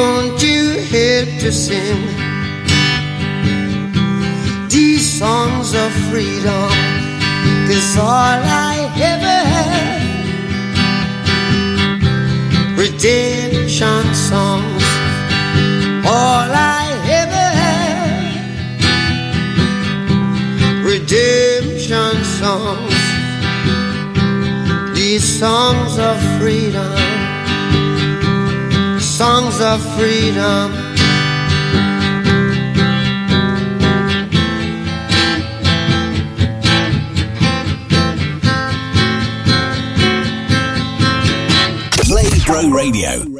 [0.00, 2.02] Won't you help to sing
[4.70, 6.70] these songs of freedom?
[7.68, 8.40] Cause all
[8.72, 8.76] I
[9.12, 10.00] ever had
[12.82, 14.84] redemption songs.
[16.16, 16.48] All
[16.80, 16.84] I
[17.20, 18.40] ever had
[20.82, 23.00] redemption songs.
[24.96, 27.09] These songs of freedom,
[29.20, 30.72] songs of freedom.
[42.00, 42.30] Play
[42.72, 43.39] Radio.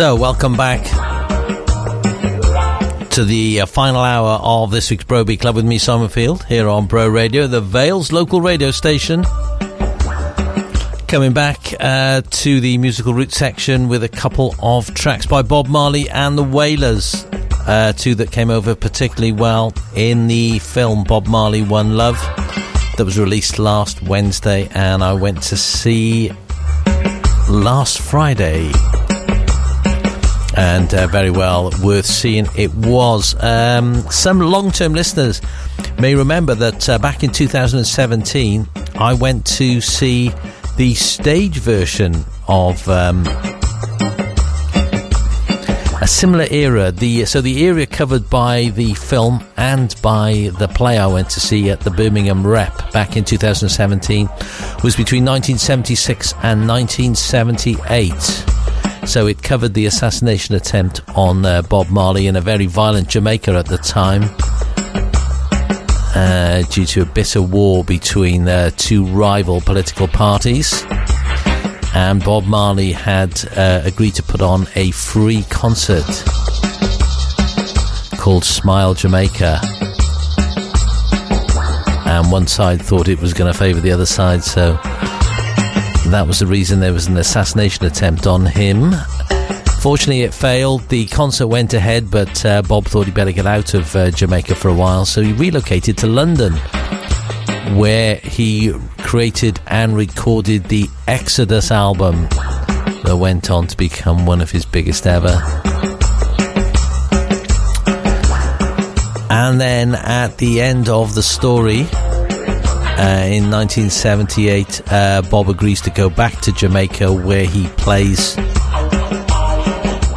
[0.00, 0.82] So, welcome back
[3.10, 6.42] to the uh, final hour of this week's Bro Beat Club with me, Simon Field,
[6.44, 9.24] here on Bro Radio, the Vales local radio station.
[11.06, 15.68] Coming back uh, to the musical root section with a couple of tracks by Bob
[15.68, 17.26] Marley and the Wailers,
[17.66, 22.16] uh, two that came over particularly well in the film Bob Marley One Love
[22.96, 26.32] that was released last Wednesday, and I went to see
[27.50, 28.72] last Friday
[30.56, 33.34] and uh, very well worth seeing it was.
[33.42, 35.40] Um, some long term listeners
[35.98, 40.32] may remember that uh, back in 2017, I went to see
[40.76, 42.88] the stage version of.
[42.88, 43.24] Um,
[46.02, 50.96] a similar era, the so the area covered by the film and by the play
[50.96, 54.26] I went to see at the Birmingham Rep back in 2017
[54.82, 58.59] was between 1976 and 1978.
[59.10, 63.50] So it covered the assassination attempt on uh, Bob Marley in a very violent Jamaica
[63.54, 64.22] at the time.
[66.14, 70.84] Uh, due to a bitter war between uh, two rival political parties.
[71.92, 76.06] And Bob Marley had uh, agreed to put on a free concert
[78.16, 79.58] called Smile Jamaica.
[82.06, 84.78] And one side thought it was going to favour the other side, so
[86.12, 88.92] that was the reason there was an assassination attempt on him.
[89.80, 90.88] Fortunately, it failed.
[90.88, 94.54] The concert went ahead, but uh, Bob thought he'd better get out of uh, Jamaica
[94.54, 96.54] for a while, so he relocated to London,
[97.76, 102.28] where he created and recorded the Exodus album
[103.04, 105.40] that went on to become one of his biggest ever.
[109.30, 111.86] And then at the end of the story,
[113.00, 118.36] in 1978, uh, Bob agrees to go back to Jamaica where he plays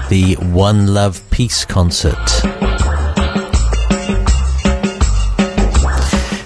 [0.10, 2.28] the One Love Peace concert.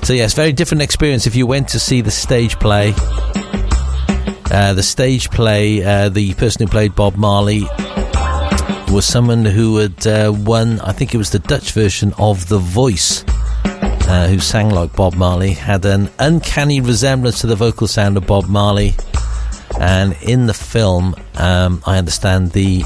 [0.05, 2.93] So, yes, very different experience if you went to see the stage play.
[4.51, 7.63] Uh, the stage play, uh, the person who played Bob Marley
[8.91, 12.59] was someone who had uh, won, I think it was the Dutch version of The
[12.59, 13.25] Voice
[14.07, 18.25] uh, who sang like Bob Marley, had an uncanny resemblance to the vocal sound of
[18.25, 18.95] Bob Marley.
[19.79, 22.83] And in the film, um, I understand the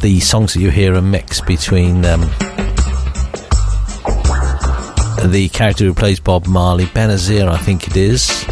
[0.00, 2.22] the songs that you hear are mixed between um,
[5.30, 8.44] the character who plays Bob Marley, Ben-Adir, I think it is,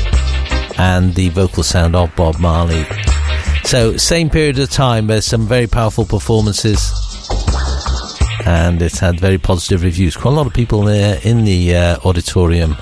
[0.79, 2.87] and the vocal sound of Bob Marley.
[3.65, 7.10] So, same period of time, there's some very powerful performances
[8.47, 10.17] and it's had very positive reviews.
[10.17, 12.77] Quite a lot of people there in the uh, auditorium.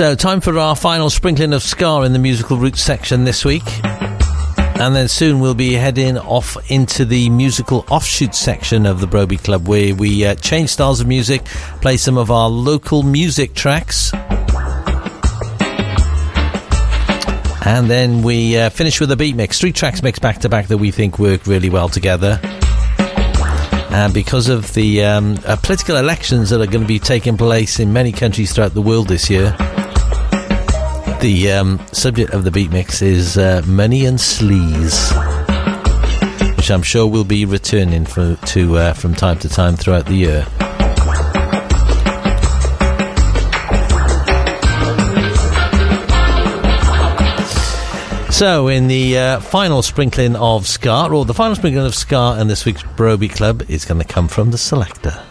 [0.00, 3.64] So, time for our final sprinkling of ska in the musical roots section this week.
[4.80, 9.26] And then soon we'll be heading off into the musical offshoot section of the Bro
[9.26, 11.44] Beat Club where we uh, change styles of music,
[11.82, 14.10] play some of our local music tracks.
[17.66, 19.60] And then we uh, finish with a beat mix.
[19.60, 22.40] Three tracks mixed back to back that we think work really well together.
[23.90, 27.80] And because of the um, uh, political elections that are going to be taking place
[27.80, 29.54] in many countries throughout the world this year,
[31.20, 35.10] the um, subject of the beat mix is uh, money and sleaze,
[36.56, 40.14] which I'm sure will be returning for, to uh, from time to time throughout the
[40.14, 40.46] year.
[48.32, 52.48] So, in the uh, final sprinkling of ska, or the final sprinkling of ska and
[52.48, 55.29] this week's Bro Beat Club, is going to come from the Selecter.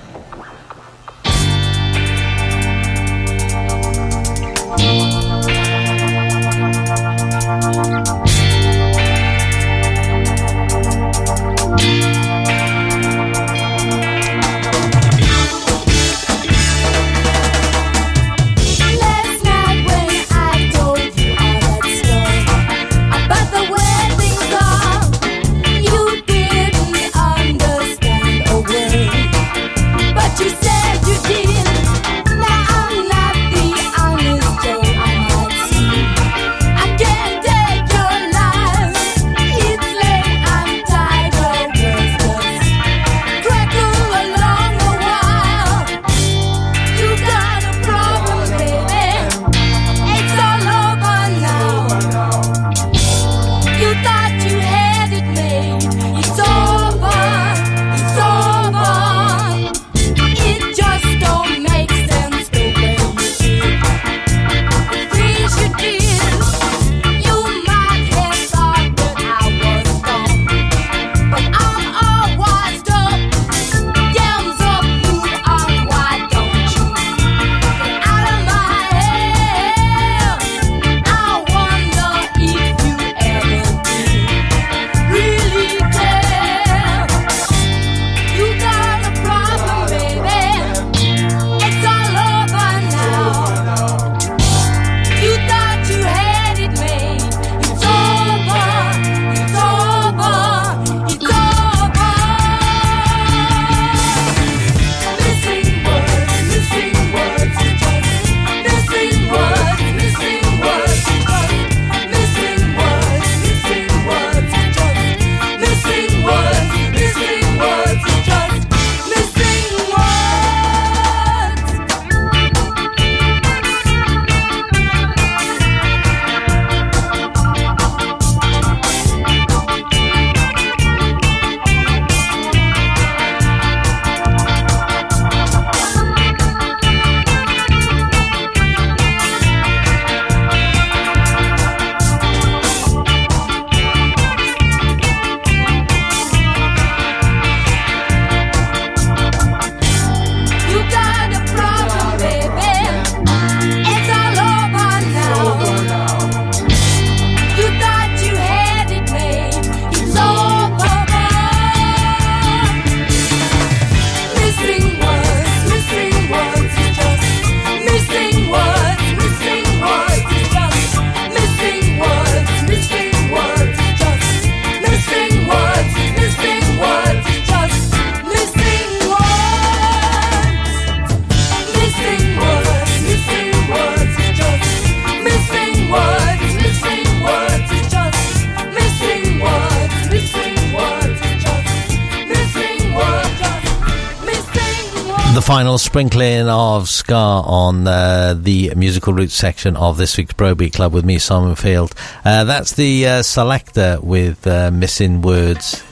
[195.35, 200.55] The final sprinkling of ska on uh, the musical roots section of this week's Bro
[200.55, 201.93] Beat Club with me, Simon Field.
[202.25, 205.83] Uh, that's the uh, Selecter with uh, missing words.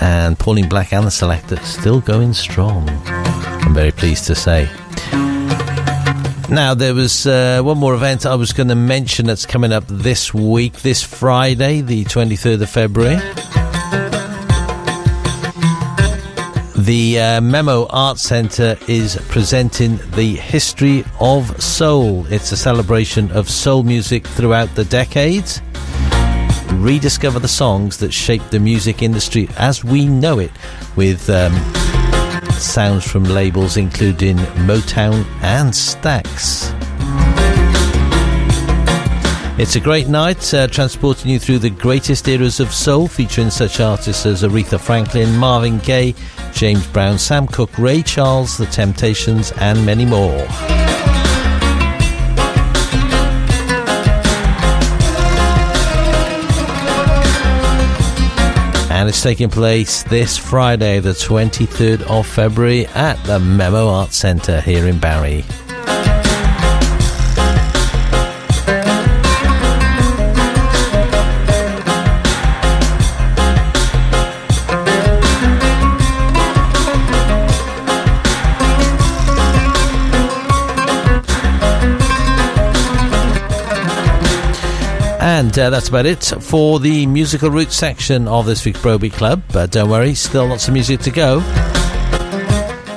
[0.00, 2.88] And Pauline Black and the Selecter still going strong.
[3.06, 4.70] I'm very pleased to say.
[6.48, 9.84] Now, there was uh, one more event I was going to mention that's coming up
[9.88, 13.18] this week, this Friday, the 23rd of February.
[16.90, 22.26] The uh, Memo Art Centre is presenting the History of Soul.
[22.26, 25.62] It's a celebration of soul music throughout the decades.
[26.72, 30.50] Rediscover the songs that shaped the music industry as we know it,
[30.96, 31.54] with um,
[32.54, 36.79] sounds from labels including Motown and Stax.
[39.60, 43.78] It's a great night, uh, transporting you through the greatest eras of soul, featuring such
[43.78, 46.14] artists as Aretha Franklin, Marvin Gaye,
[46.54, 50.46] James Brown, Sam Cooke, Ray Charles, The Temptations, and many more.
[58.90, 64.62] And it's taking place this Friday, the 23rd of February, at the Memo Art Centre
[64.62, 65.44] here in Barry.
[85.50, 89.14] And uh, that's about it for the musical roots section of this week's Bro Beat
[89.14, 89.42] Club.
[89.52, 91.38] But don't worry, still lots of music to go.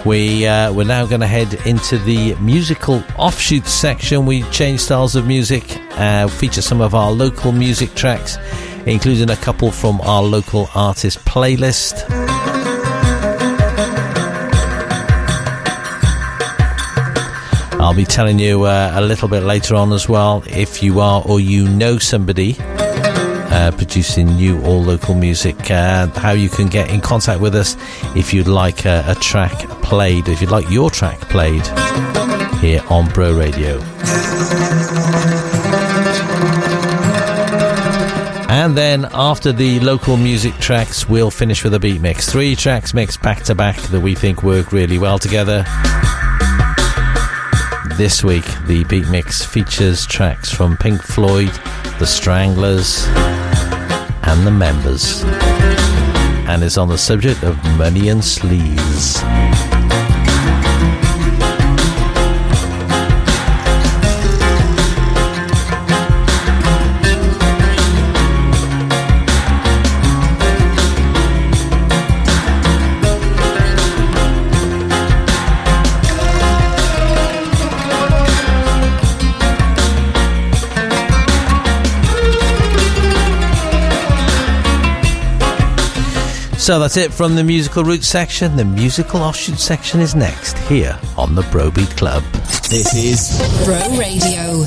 [0.06, 4.28] We, uh, we're now going to head into the musical offshoot section.
[4.28, 5.64] We change styles of music,
[5.94, 8.38] uh, feature some of our local music tracks,
[8.86, 12.53] including a couple from our local artist playlist.
[17.94, 21.22] I'll be telling you uh, a little bit later on as well if you are
[21.28, 26.90] or you know somebody uh, producing new or local music, uh, how you can get
[26.90, 27.78] in contact with us
[28.16, 31.62] if you'd like a track played, if you'd like your track played
[32.58, 33.80] here on Bro Radio.
[38.50, 42.28] And then after the local music tracks, we'll finish with a beat mix.
[42.28, 45.64] Three tracks mixed back to back that we think work really well together.
[47.98, 51.52] This week, the beat mix features tracks from Pink Floyd,
[52.00, 53.06] The Stranglers,
[54.24, 55.24] and The Members,
[56.50, 59.73] and is on the subject of money and sleaze.
[86.64, 88.56] So that's it from the musical roots section.
[88.56, 92.24] The musical offshoot section is next here on the Bro Beat Club.
[92.70, 94.64] This is Bro Radio.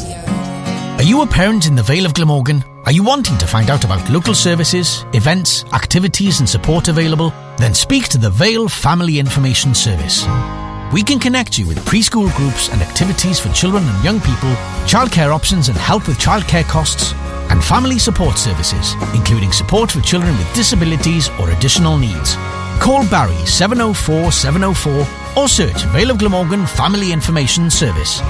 [0.99, 2.63] Are you a parent in the Vale of Glamorgan?
[2.85, 7.33] Are you wanting to find out about local services, events, activities, and support available?
[7.57, 10.27] Then speak to the Vale Family Information Service.
[10.93, 14.51] We can connect you with preschool groups and activities for children and young people,
[14.85, 17.15] childcare options and help with childcare costs,
[17.51, 22.37] and family support services, including support for children with disabilities or additional needs.
[22.81, 25.07] Call Barry 704 704
[25.37, 28.21] or search Vale of Glamorgan Family Information Service.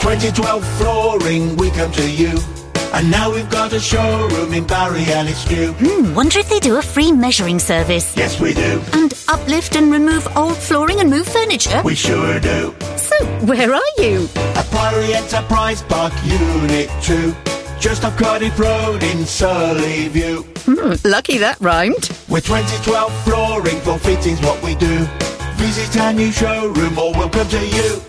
[0.00, 2.38] 2012 flooring, we come to you.
[2.94, 5.72] And now we've got a showroom in Barry and it's new.
[5.74, 8.16] Hmm, wonder if they do a free measuring service.
[8.16, 8.82] Yes, we do.
[8.94, 11.82] And uplift and remove old flooring and move furniture?
[11.84, 12.74] We sure do.
[13.18, 14.28] So, where are you?
[14.34, 17.34] At Priory Enterprise Park, Unit 2.
[17.80, 20.42] Just off Cardiff Road in Surley View.
[20.64, 22.10] Hmm, lucky that rhymed.
[22.28, 25.06] With 2012 flooring, floor fittings what we do.
[25.54, 28.02] Visit our new showroom or we'll come to you.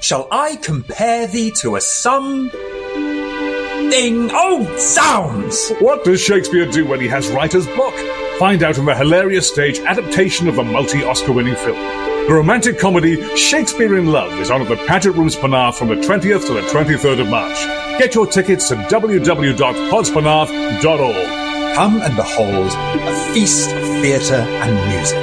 [0.00, 2.50] Shall I compare thee to a sum?
[2.50, 4.30] Ding!
[4.32, 5.70] Oh, sounds!
[5.80, 7.94] What does Shakespeare do when he has writer's block?
[8.38, 12.09] Find out in the hilarious stage adaptation of the multi Oscar winning film.
[12.26, 15.96] The romantic comedy Shakespeare in Love is on at the Paget Rooms Penarth from the
[15.96, 17.58] 20th to the 23rd of March.
[17.98, 21.74] Get your tickets at www.podspenarth.org.
[21.74, 25.18] Come and behold a feast of theatre and music.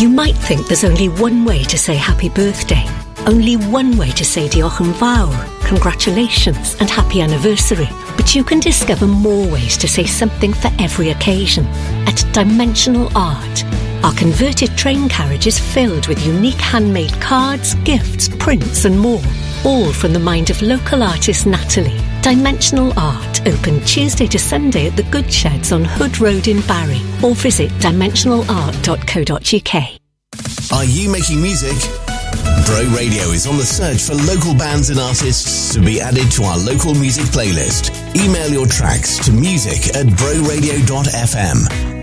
[0.00, 2.84] You might think there's only one way to say happy birthday.
[3.26, 5.30] Only one way to say Diolch yn fawr,
[5.62, 7.88] congratulations and happy anniversary
[8.22, 11.66] but you can discover more ways to say something for every occasion
[12.06, 13.64] at Dimensional Art.
[14.04, 19.20] Our converted train carriage is filled with unique handmade cards, gifts, prints, and more,
[19.64, 22.00] all from the mind of local artist Natalie.
[22.22, 27.00] Dimensional Art, open Tuesday to Sunday at the Good Sheds on Hood Road in Barry,
[27.24, 29.98] or visit dimensionalart.co.uk.
[30.72, 32.01] Are you making music?
[32.66, 36.44] Bro Radio is on the search for local bands and artists to be added to
[36.44, 37.90] our local music playlist.
[38.16, 42.01] Email your tracks to music at broradio.fm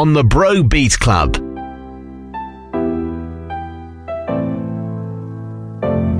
[0.00, 1.36] on the Bro Beat Club.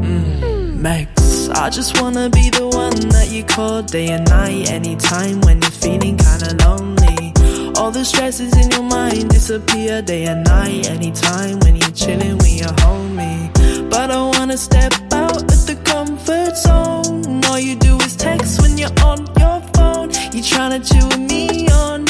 [0.05, 0.83] Hmm.
[0.83, 5.63] Max, I just wanna be the one that you call day and night, anytime when
[5.63, 7.33] you're feeling kinda lonely.
[7.79, 12.61] All the stresses in your mind disappear day and night, anytime when you're chilling with
[12.63, 13.51] your homie.
[13.89, 17.43] But I wanna step out of the comfort zone.
[17.47, 20.11] All you do is text when you're on your phone.
[20.35, 22.10] You tryna chill with me on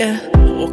[0.00, 0.29] yeah.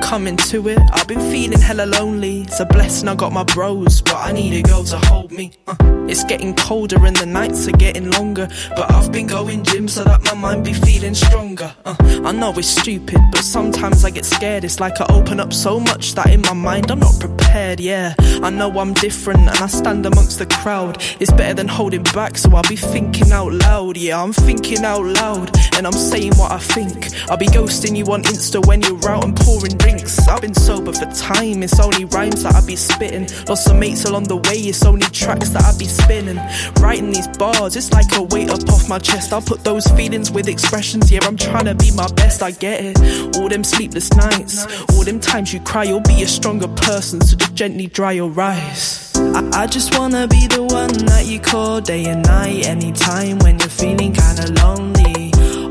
[0.07, 2.43] Coming to it, I've been feeling hella lonely.
[2.43, 5.51] It's a blessing I got my bros, but I need a girl to hold me.
[5.67, 5.75] Uh,
[6.07, 8.47] it's getting colder and the nights are getting longer.
[8.69, 11.75] But I've been going gym so that my mind be feeling stronger.
[11.83, 14.63] Uh, I know it's stupid, but sometimes I get scared.
[14.63, 17.81] It's like I open up so much that in my mind I'm not prepared.
[17.81, 21.03] Yeah, I know I'm different and I stand amongst the crowd.
[21.19, 23.97] It's better than holding back, so I'll be thinking out loud.
[23.97, 27.09] Yeah, I'm thinking out loud and I'm saying what I think.
[27.29, 29.96] I'll be ghosting you on Insta when you're out and pouring drinks.
[30.29, 33.27] I've been sober for time, it's only rhymes that I be spitting.
[33.47, 36.39] Lost some mates along the way, it's only tracks that I be spinning.
[36.81, 39.33] Writing these bars, it's like a weight up off my chest.
[39.33, 42.83] I'll put those feelings with expressions, yeah, I'm trying to be my best, I get
[42.83, 43.37] it.
[43.37, 47.35] All them sleepless nights, all them times you cry, you'll be a stronger person, so
[47.35, 49.13] just gently dry your eyes.
[49.15, 53.59] I, I just wanna be the one that you call day and night, anytime when
[53.59, 54.96] you're feeling kinda lonely.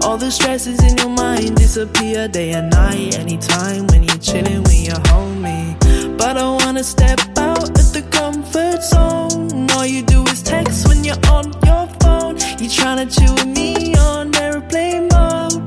[0.06, 4.86] All the stresses in your mind disappear day and night, anytime when you're chilling with
[4.86, 5.76] your homie.
[6.16, 9.68] But I wanna step out of the comfort zone.
[9.72, 12.36] All you do is text when you're on your phone.
[12.60, 15.60] You're tryna chill with me on airplane mode.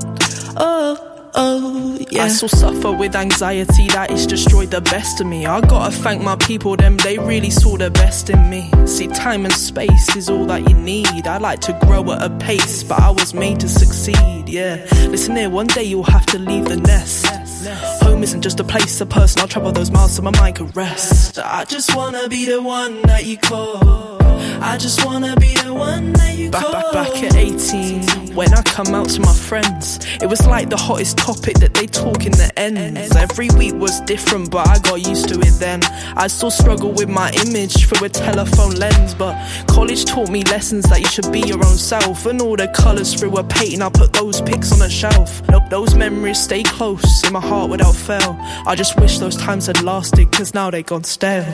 [0.56, 0.98] Oh.
[1.36, 2.24] Oh, yeah.
[2.24, 5.46] I still suffer with anxiety that has destroyed the best of me.
[5.46, 8.70] I gotta thank my people, them, they really saw the best in me.
[8.86, 11.28] See, time and space is all that you need.
[11.28, 14.86] I like to grow at a pace, but I was made to succeed, yeah.
[15.10, 17.49] Listen here, one day you'll have to leave the nest.
[17.68, 19.42] Home isn't just a place, a person.
[19.42, 21.40] I'll travel those miles so my mind can rest.
[21.40, 24.18] I just wanna be the one that you call.
[24.62, 26.94] I just wanna be the one that you back, call.
[26.94, 30.78] Back, back at 18, when I come out to my friends, it was like the
[30.78, 33.16] hottest topic that they talk in the ends.
[33.16, 35.82] Every week was different, but I got used to it then.
[36.16, 39.36] I still struggle with my image through a telephone lens, but
[39.68, 42.26] college taught me lessons that you should be your own self.
[42.26, 45.42] And all the colours through a painting, I put those pics on a shelf.
[45.50, 48.38] Nope, those memories stay close in my heart without fail.
[48.72, 51.52] I just wish those times had lasted, cause now they gone stale.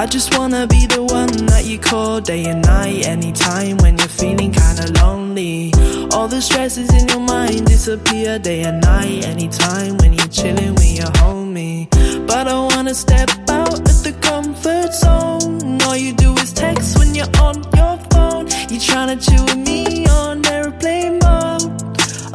[0.00, 4.16] I just wanna be the one that you call day and night, anytime when you're
[4.22, 5.72] feeling kinda lonely.
[6.12, 10.94] All the stresses in your mind disappear day and night, anytime when you're chilling with
[11.00, 11.88] your homie.
[12.26, 15.78] But I wanna step out of the comfort zone.
[15.86, 18.44] All you do is text when you're on your phone.
[18.72, 21.70] You tryna chill with me on airplane mode.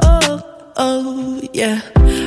[0.03, 0.43] Oh,
[0.77, 1.81] oh, yeah.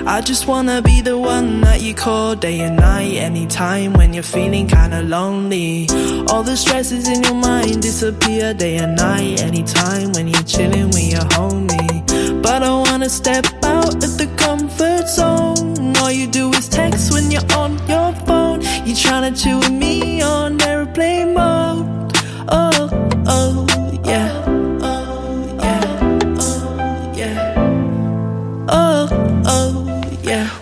[0.06, 4.22] I just wanna be the one that you call day and night, anytime when you're
[4.22, 5.88] feeling kinda lonely.
[6.28, 11.10] All the stresses in your mind disappear day and night, anytime when you're chilling with
[11.10, 12.42] your homie.
[12.42, 15.96] But I wanna step out of the comfort zone.
[15.96, 18.60] All you do is text when you're on your phone.
[18.84, 21.63] You're tryna chill with me on airplane mode.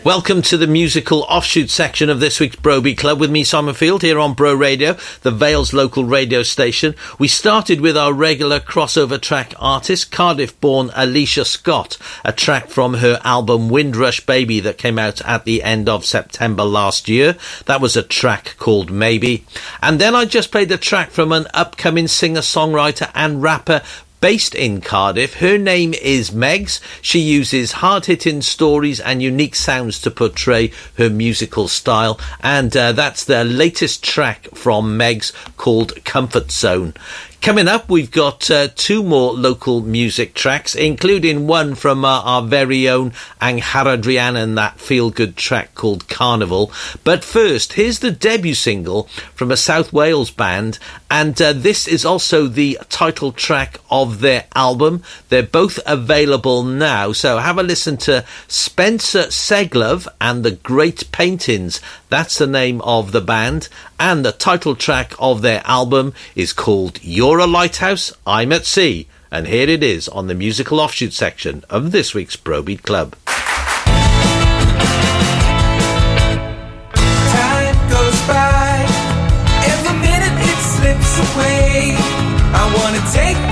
[0.04, 3.72] Welcome to the musical offshoot section of this week's Bro Beat Club with me, Simon
[3.72, 6.96] Field, here on Bro Radio, the Vale's local radio station.
[7.20, 12.94] We started with our regular crossover track artist, Cardiff born Aleighcia Scott, a track from
[12.94, 17.36] her album Windrush Baby that came out at the end of September last year.
[17.66, 19.46] That was a track called Maybe.
[19.80, 23.82] And then I just played a track from an upcoming singer songwriter and rapper
[24.22, 25.34] based in Cardiff.
[25.34, 26.80] Her name is Megs.
[27.02, 32.92] She uses hard hitting stories and unique sounds to portray her musical style, and uh,
[32.92, 36.94] that's their latest track from Megs called Comfort Zone.
[37.42, 42.42] Coming up, we've got uh, two more local music tracks, including one from uh, our
[42.42, 43.10] very own
[43.40, 46.70] Angharadrian and that feel good track called Carnival.
[47.02, 50.78] But first, here's the debut single from a South Wales band,
[51.10, 55.02] and uh, this is also the title track of their album.
[55.28, 61.80] They're both available now, so have a listen to Spencer Seglove and the Great Paintings.
[62.12, 66.98] That's the name of the band, and the title track of their album is called
[67.02, 69.08] You're a Lighthouse, I'm at Sea.
[69.30, 73.16] And here it is on the musical offshoot section of this week's Bro Beat Club.
[83.12, 83.51] take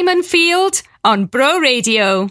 [0.00, 2.30] Simon Field on Bro Radio.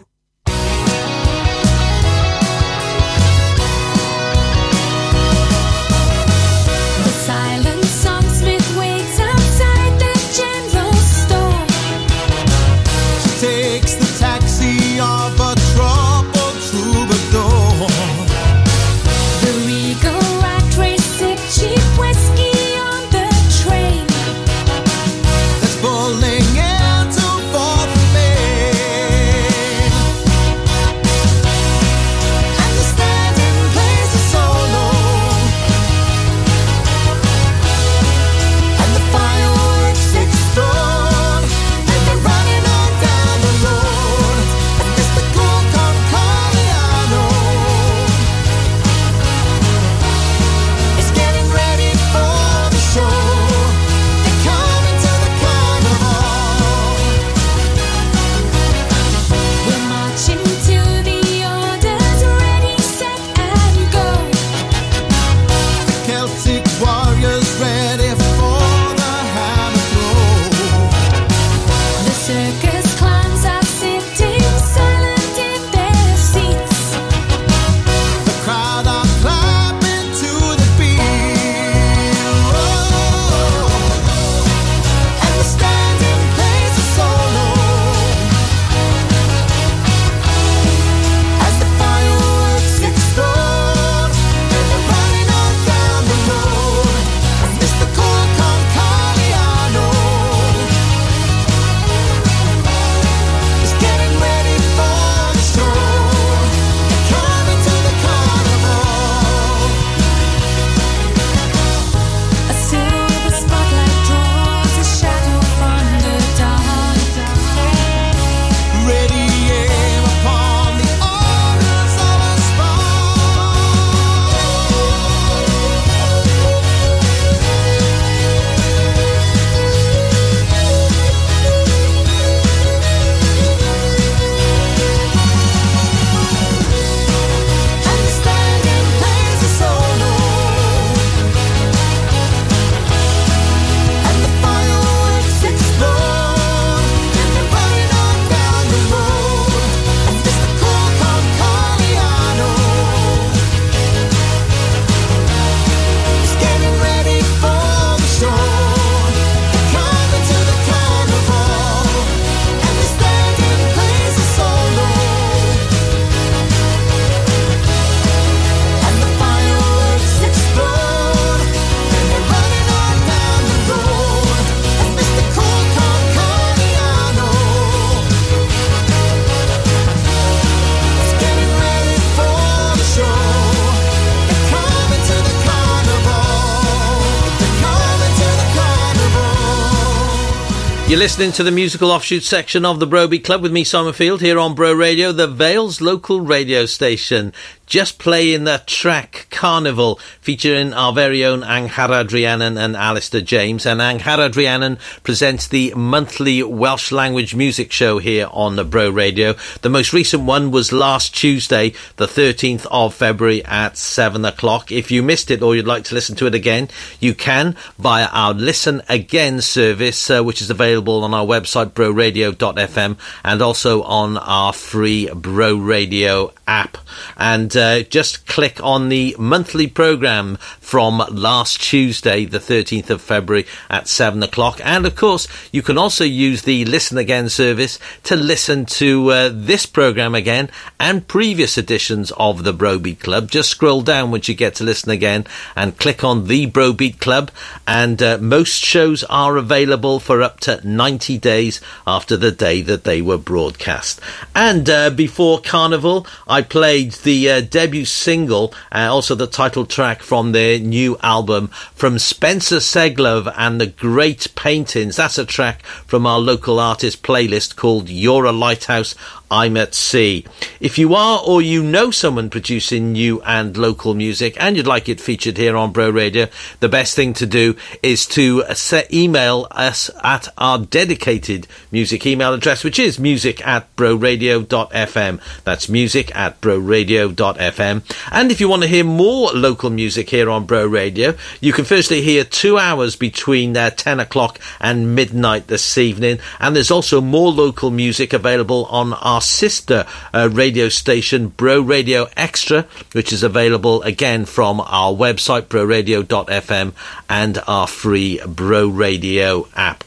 [191.00, 194.20] Listening to the musical offshoot section of the Bro Beat Club with me, Simon Field,
[194.20, 197.32] here on Bro Radio, the Vale's local radio station
[197.70, 203.64] just playing the track Carnival featuring our very own Angharad Rhiannon and Alistair James.
[203.64, 209.36] And Angharad Rhiannon presents the monthly Welsh language music show here on the Bro Radio.
[209.62, 214.72] The most recent one was last Tuesday, the 13th of February at 7 o'clock.
[214.72, 216.68] If you missed it or you'd like to listen to it again,
[216.98, 222.96] you can via our Listen Again service, uh, which is available on our website, broradio.fm,
[223.24, 226.76] and also on our free Bro Radio app.
[227.16, 233.46] And uh, just click on the monthly program from last Tuesday, the 13th of February
[233.68, 234.60] at 7 o'clock.
[234.64, 239.30] And of course, you can also use the Listen Again service to listen to uh,
[239.32, 243.30] this program again and previous editions of the Bro Beat Club.
[243.30, 245.26] Just scroll down once you get to Listen Again
[245.56, 247.30] and click on the Bro Beat Club.
[247.66, 252.84] And uh, most shows are available for up to 90 days after the day that
[252.84, 254.00] they were broadcast.
[254.34, 260.02] And uh, before Carnival, I played the uh, debut single, uh, also the title track
[260.02, 264.96] from their new album from Spencer Seglove and the Great Paintings.
[264.96, 268.94] That's a track from our local artist playlist called You're a Lighthouse,
[269.30, 270.24] I'm at Sea.
[270.58, 274.88] If you are or you know someone producing new and local music and you'd like
[274.88, 276.26] it featured here on Bro Radio,
[276.58, 278.44] the best thing to do is to
[278.92, 285.20] email us at our dedicated music email address, which is music at broradio.fm.
[285.44, 287.82] That's music at broradio.fm.
[288.10, 291.64] And if you want to hear more local music here on Bro Radio, you can
[291.64, 296.18] firstly hear two hours between uh, 10 o'clock and midnight this evening.
[296.40, 302.08] And there's also more local music available on our sister uh, radio station, Bro Radio
[302.16, 306.72] Extra, which is available again from our website, broradio.fm,
[307.08, 309.84] and our free Bro Radio app.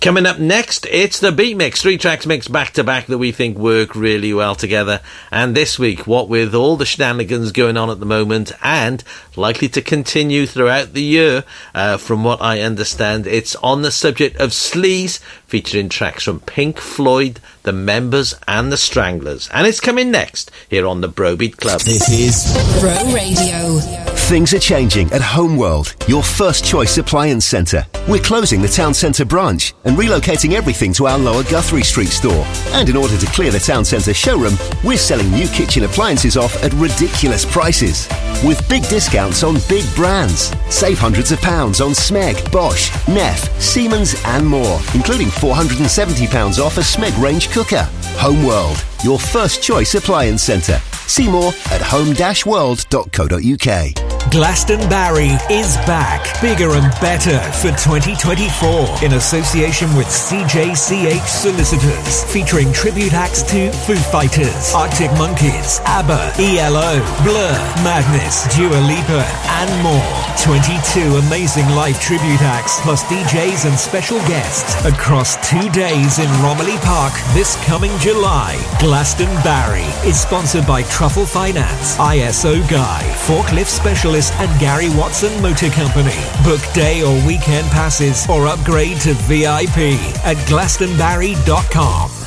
[0.00, 1.82] Coming up next, it's the Beat Mix.
[1.82, 5.00] Three tracks mixed back to back that we think work really well together.
[5.30, 9.02] And this week, what with all the shenanigans going on at the moment and
[9.34, 11.44] likely to continue throughout the year,
[11.74, 16.78] uh, from what I understand, it's on the subject of sleaze, featuring tracks from Pink
[16.78, 19.48] Floyd, the Members, and the Stranglers.
[19.52, 21.80] And it's coming next here on the Bro Beat Club.
[21.80, 24.15] This is Bro Radio.
[24.26, 27.86] Things are changing at Homeworld, your first choice appliance centre.
[28.08, 32.44] We're closing the town centre branch and relocating everything to our lower Guthrie Street store.
[32.72, 36.60] And in order to clear the town centre showroom, we're selling new kitchen appliances off
[36.64, 38.08] at ridiculous prices.
[38.44, 40.52] With big discounts on big brands.
[40.70, 46.80] Save hundreds of pounds on Smeg, Bosch, Neff, Siemens, and more, including £470 off a
[46.80, 47.88] Smeg range cooker.
[48.18, 50.78] Homeworld, your first choice appliance centre.
[51.06, 54.16] See more at home-world.co.uk.
[54.26, 63.14] Glastonbarry is back, bigger and better for 2024 in association with CJCH Solicitors, featuring tribute
[63.14, 67.54] acts to Foo Fighters, Arctic Monkeys, ABBA, ELO, Blur,
[67.86, 69.24] Madness, Dua Lipa,
[69.62, 70.02] and more.
[70.42, 76.76] 22 amazing live tribute acts, plus DJs and special guests across two days in Romilly
[76.82, 78.58] Park this coming July.
[78.86, 86.14] Glastonbarry is sponsored by Truffle Finance, ISO Guy, Forklift Specialist, and Gary Watson Motor Company.
[86.44, 92.25] Book day or weekend passes or upgrade to VIP at glastonbarry.com.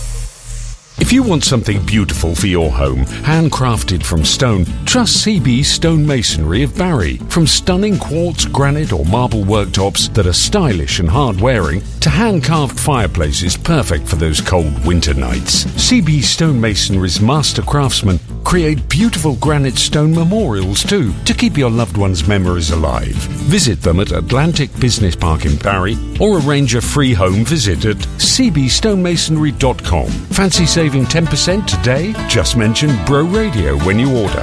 [1.01, 6.61] If you want something beautiful for your home, handcrafted from stone, trust CB Stone Masonry
[6.63, 7.17] of Barry.
[7.29, 12.43] From stunning quartz, granite, or marble worktops that are stylish and hard wearing, to hand
[12.43, 15.63] carved fireplaces perfect for those cold winter nights.
[15.65, 21.97] CB Stone Masonry's master craftsmen create beautiful granite stone memorials too to keep your loved
[21.97, 23.13] ones' memories alive.
[23.49, 27.97] Visit them at Atlantic Business Park in Barry or arrange a free home visit at
[27.97, 30.07] cbstonemasonry.com.
[30.07, 32.13] Fancy saving 10% today?
[32.27, 34.39] Just mention Bro Radio when you order.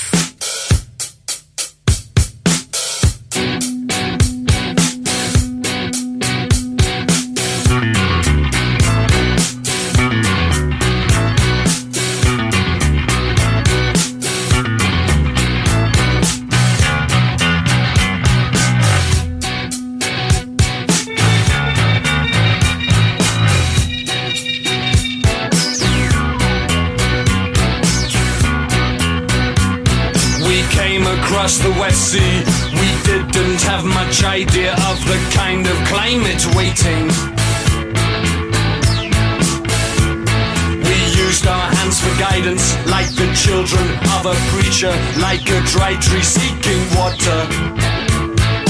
[44.77, 47.39] creature, like a dry tree seeking water,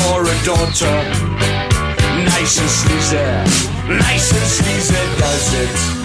[0.09, 0.95] or a daughter.
[2.23, 3.17] Nice and sleazy,
[3.89, 5.96] nice and sleazy does it.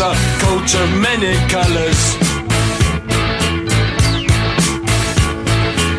[0.00, 2.00] a coat of many colors.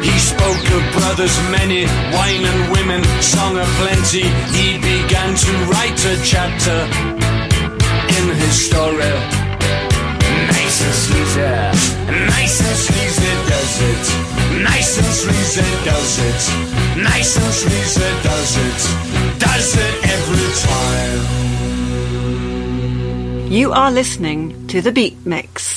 [0.05, 4.25] He spoke of brothers many, wine and women, song of plenty.
[4.53, 6.77] He began to write a chapter
[8.17, 9.13] in his story.
[10.53, 11.41] Nice and sleazy,
[12.29, 14.05] nice and sleazy does it.
[14.61, 16.41] Nice and sleazy does it.
[17.01, 19.39] Nice and sleazy does it.
[19.39, 21.76] Does it every time.
[23.49, 25.76] You are listening to The Beat Mix.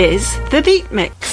[0.00, 1.29] Is The Beat Mix.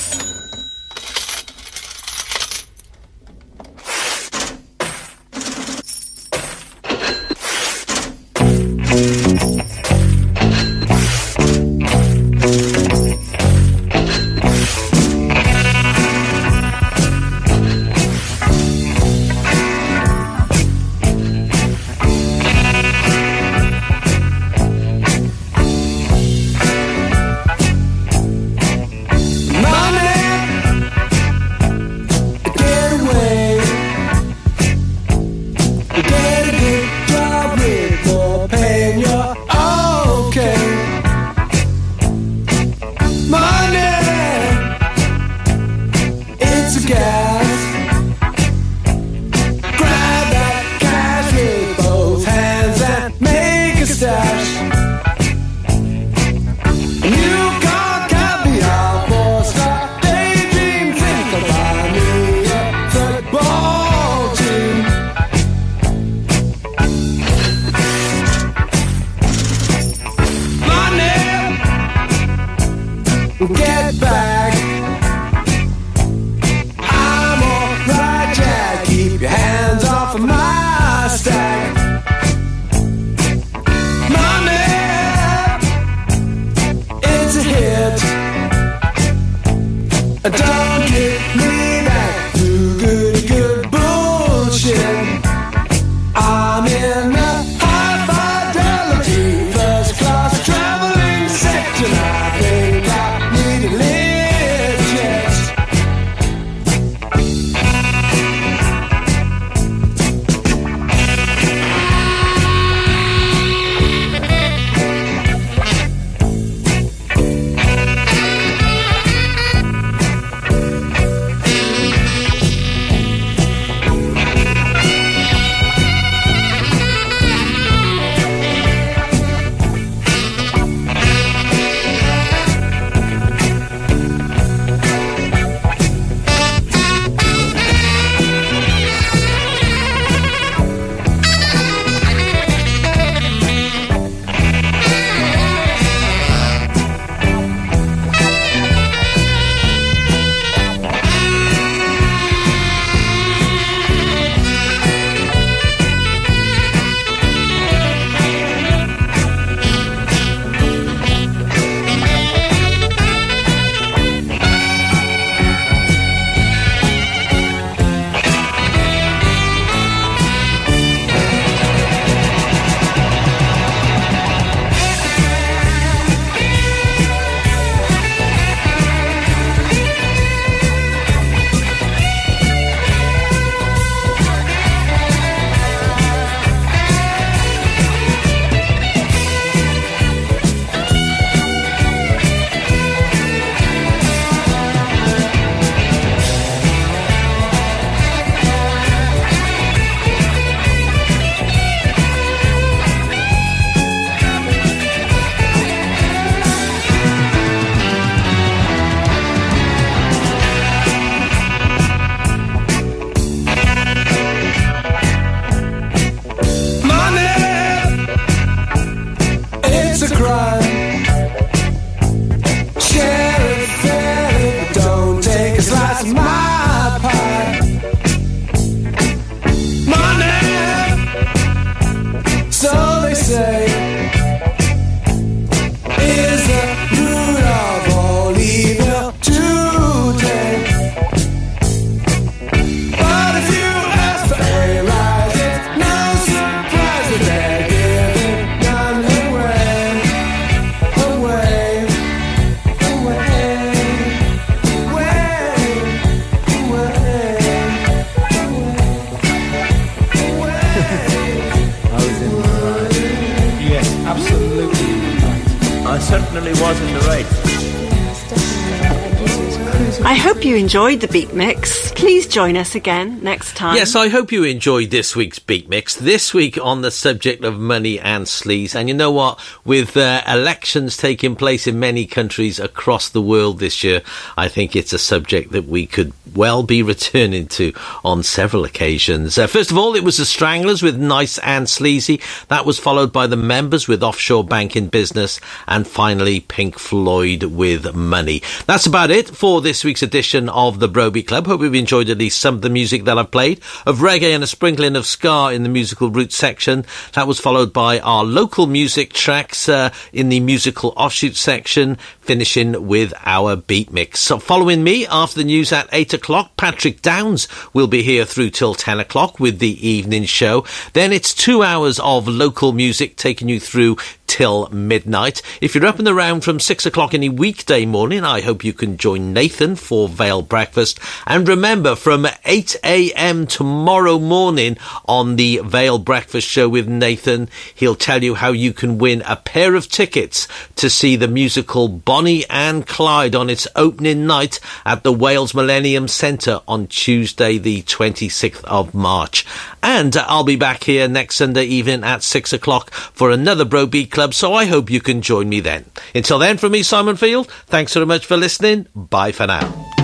[270.68, 271.86] Enjoyed the Beat Mix.
[272.28, 273.76] Please join us again next time.
[273.76, 275.95] Yes, I hope you enjoyed this week's Beat Mix.
[275.95, 278.76] This week on the subject of money and sleaze.
[278.76, 279.40] And you know what?
[279.64, 284.02] With uh, elections taking place in many countries across the world this year,
[284.36, 287.72] I think it's a subject that we could well be returning to
[288.04, 289.38] on several occasions.
[289.38, 292.20] Uh, first of all, it was the Stranglers with Nice and Sleazy.
[292.49, 295.40] That was followed by the Members with Offshore Banking Business.
[295.66, 298.41] And finally, Pink Floyd with Money.
[298.66, 301.48] That's about it for this week's edition of the Bro Beat Club.
[301.48, 304.44] Hope you've enjoyed at least some of the music that I've played, of reggae and
[304.44, 306.85] a sprinkling of ska in the musical roots section.
[307.14, 311.98] That was followed by our local music tracks uh, in the musical offshoot section,
[312.28, 314.20] finishing with our beat mix.
[314.20, 318.49] So following me after the news at 8 o'clock, Patrick Downs will be here through
[318.49, 320.66] till 10 o'clock with the evening show.
[320.91, 323.95] Then it's two hours of local music taking you through
[324.28, 325.41] till midnight.
[325.62, 328.98] If you're up and around from six o'clock any weekday morning, I hope you can
[328.98, 330.99] join Nathan for Vale Breakfast.
[331.26, 333.48] And remember, from 8 a.m.
[333.48, 338.98] tomorrow morning on the Vale Breakfast Show with Nathan, he'll tell you how you can
[338.98, 341.88] win a pair of tickets to see the musical
[342.18, 347.84] Bonnie and Clyde on its opening night at the Wales Millennium Centre on Tuesday, the
[347.84, 349.45] 26th of March.
[349.84, 354.10] And I'll be back here next Sunday evening at six o'clock for another Bro Beat
[354.10, 355.85] Club, so I hope you can join me then.
[356.15, 358.88] Until then, from me, Simon Field, thanks very much for listening.
[358.95, 359.97] Bye for now.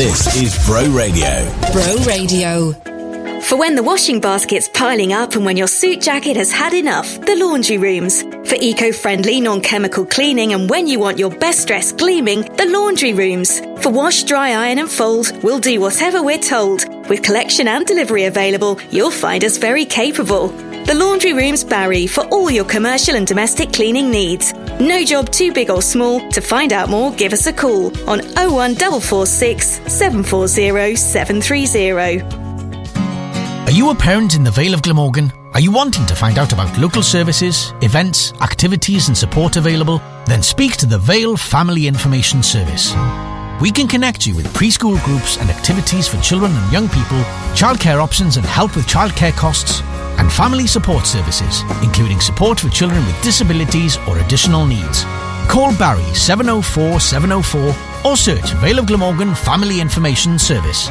[0.00, 1.44] This is Bro Radio.
[1.72, 2.72] Bro Radio.
[3.42, 7.20] For when the washing basket's piling up and when your suit jacket has had enough,
[7.20, 8.22] the laundry rooms.
[8.22, 12.64] For eco friendly, non chemical cleaning and when you want your best dress gleaming, the
[12.64, 13.60] laundry rooms.
[13.82, 16.88] For wash, dry, iron, and fold, we'll do whatever we're told.
[17.10, 20.48] With collection and delivery available, you'll find us very capable.
[20.86, 24.52] The Laundry Rooms Barry for all your commercial and domestic cleaning needs.
[24.80, 26.20] No job too big or small.
[26.30, 32.22] To find out more, give us a call on 01446 740 730.
[33.66, 35.32] Are you a parent in the Vale of Glamorgan?
[35.54, 40.00] Are you wanting to find out about local services, events, activities, and support available?
[40.26, 42.92] Then speak to the Vale Family Information Service.
[43.60, 47.18] We can connect you with preschool groups and activities for children and young people,
[47.54, 49.82] childcare options and help with childcare costs,
[50.20, 55.04] and family support services, including support for children with disabilities or additional needs.
[55.48, 57.74] Call Barry 704 704
[58.04, 60.88] or search Vale of Glamorgan Family Information Service.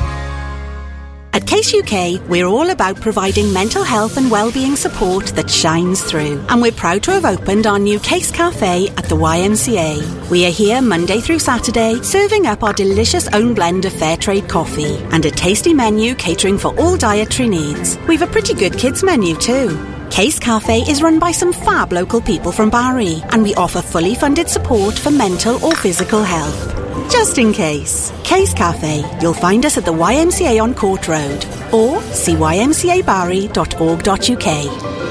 [1.32, 6.44] At Case UK, we're all about providing mental health and well-being support that shines through.
[6.50, 10.30] And we're proud to have opened our new Case Cafe at the YMCA.
[10.32, 14.50] We are here Monday through Saturday, serving up our delicious own blend of fair trade
[14.50, 18.00] coffee and a tasty menu catering for all dietary needs.
[18.08, 19.78] We've a pretty good kids menu too.
[20.10, 24.16] Case Cafe is run by some fab local people from Barry, and we offer fully
[24.16, 26.89] funded support for mental or physical health.
[27.12, 28.12] Just in case.
[28.24, 29.04] Case Cafe.
[29.22, 35.10] You'll find us at the YMCA on Court Road or see ymcabarry.org.uk.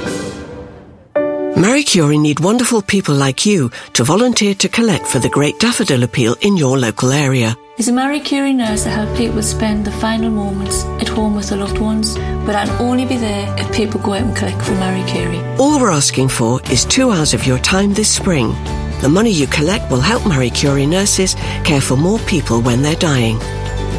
[1.58, 6.04] Marie Curie need wonderful people like you to volunteer to collect for the Great Daffodil
[6.04, 7.56] Appeal in your local area.
[7.78, 11.48] Is a Marie Curie nurse to help people spend the final moments at home with
[11.48, 12.14] their loved ones,
[12.46, 15.40] but I'll only be there if people go out and collect for Marie Curie.
[15.58, 18.54] All we're asking for is two hours of your time this spring.
[19.00, 21.34] The money you collect will help Marie Curie nurses
[21.64, 23.38] care for more people when they're dying.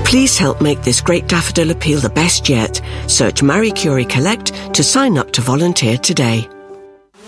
[0.04, 2.82] Please help make this Great Daffodil Appeal the best yet.
[3.08, 6.50] Search Marie Curie Collect to sign up to volunteer today.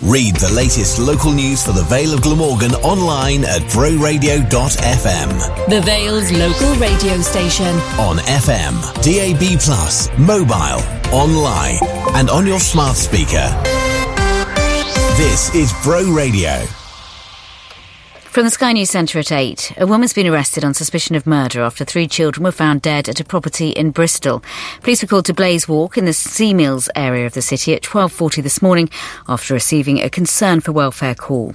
[0.02, 5.68] Read the latest local news for the Vale of Glamorgan online at broradio.fm.
[5.68, 7.74] The Vale's local radio station.
[8.00, 10.82] On FM, DAB+, mobile,
[11.14, 11.78] online,
[12.16, 13.48] and on your smart speaker.
[15.16, 16.66] This is Bro Radio.
[18.32, 21.60] From the Sky News Centre at 8, a woman's been arrested on suspicion of murder
[21.60, 24.42] after three children were found dead at a property in Bristol.
[24.80, 27.82] Police were called to Blaise Walk in the Sea Mills area of the city at
[27.82, 28.88] 12.40 this morning
[29.28, 31.54] after receiving a concern for welfare call.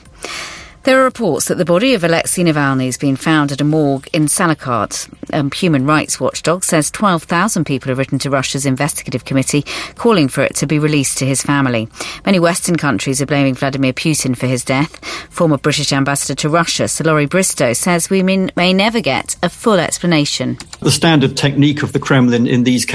[0.87, 4.07] There are reports that the body of Alexei Navalny has been found at a morgue
[4.13, 5.09] in Salekhard.
[5.33, 9.65] A um, human rights watchdog says 12,000 people have written to Russia's investigative committee
[9.95, 11.89] calling for it to be released to his family.
[12.25, 15.03] Many Western countries are blaming Vladimir Putin for his death.
[15.29, 19.79] Former British ambassador to Russia, Sir Laurie Bristow, says we may never get a full
[19.79, 20.57] explanation.
[20.79, 22.85] The standard technique of the Kremlin in these cases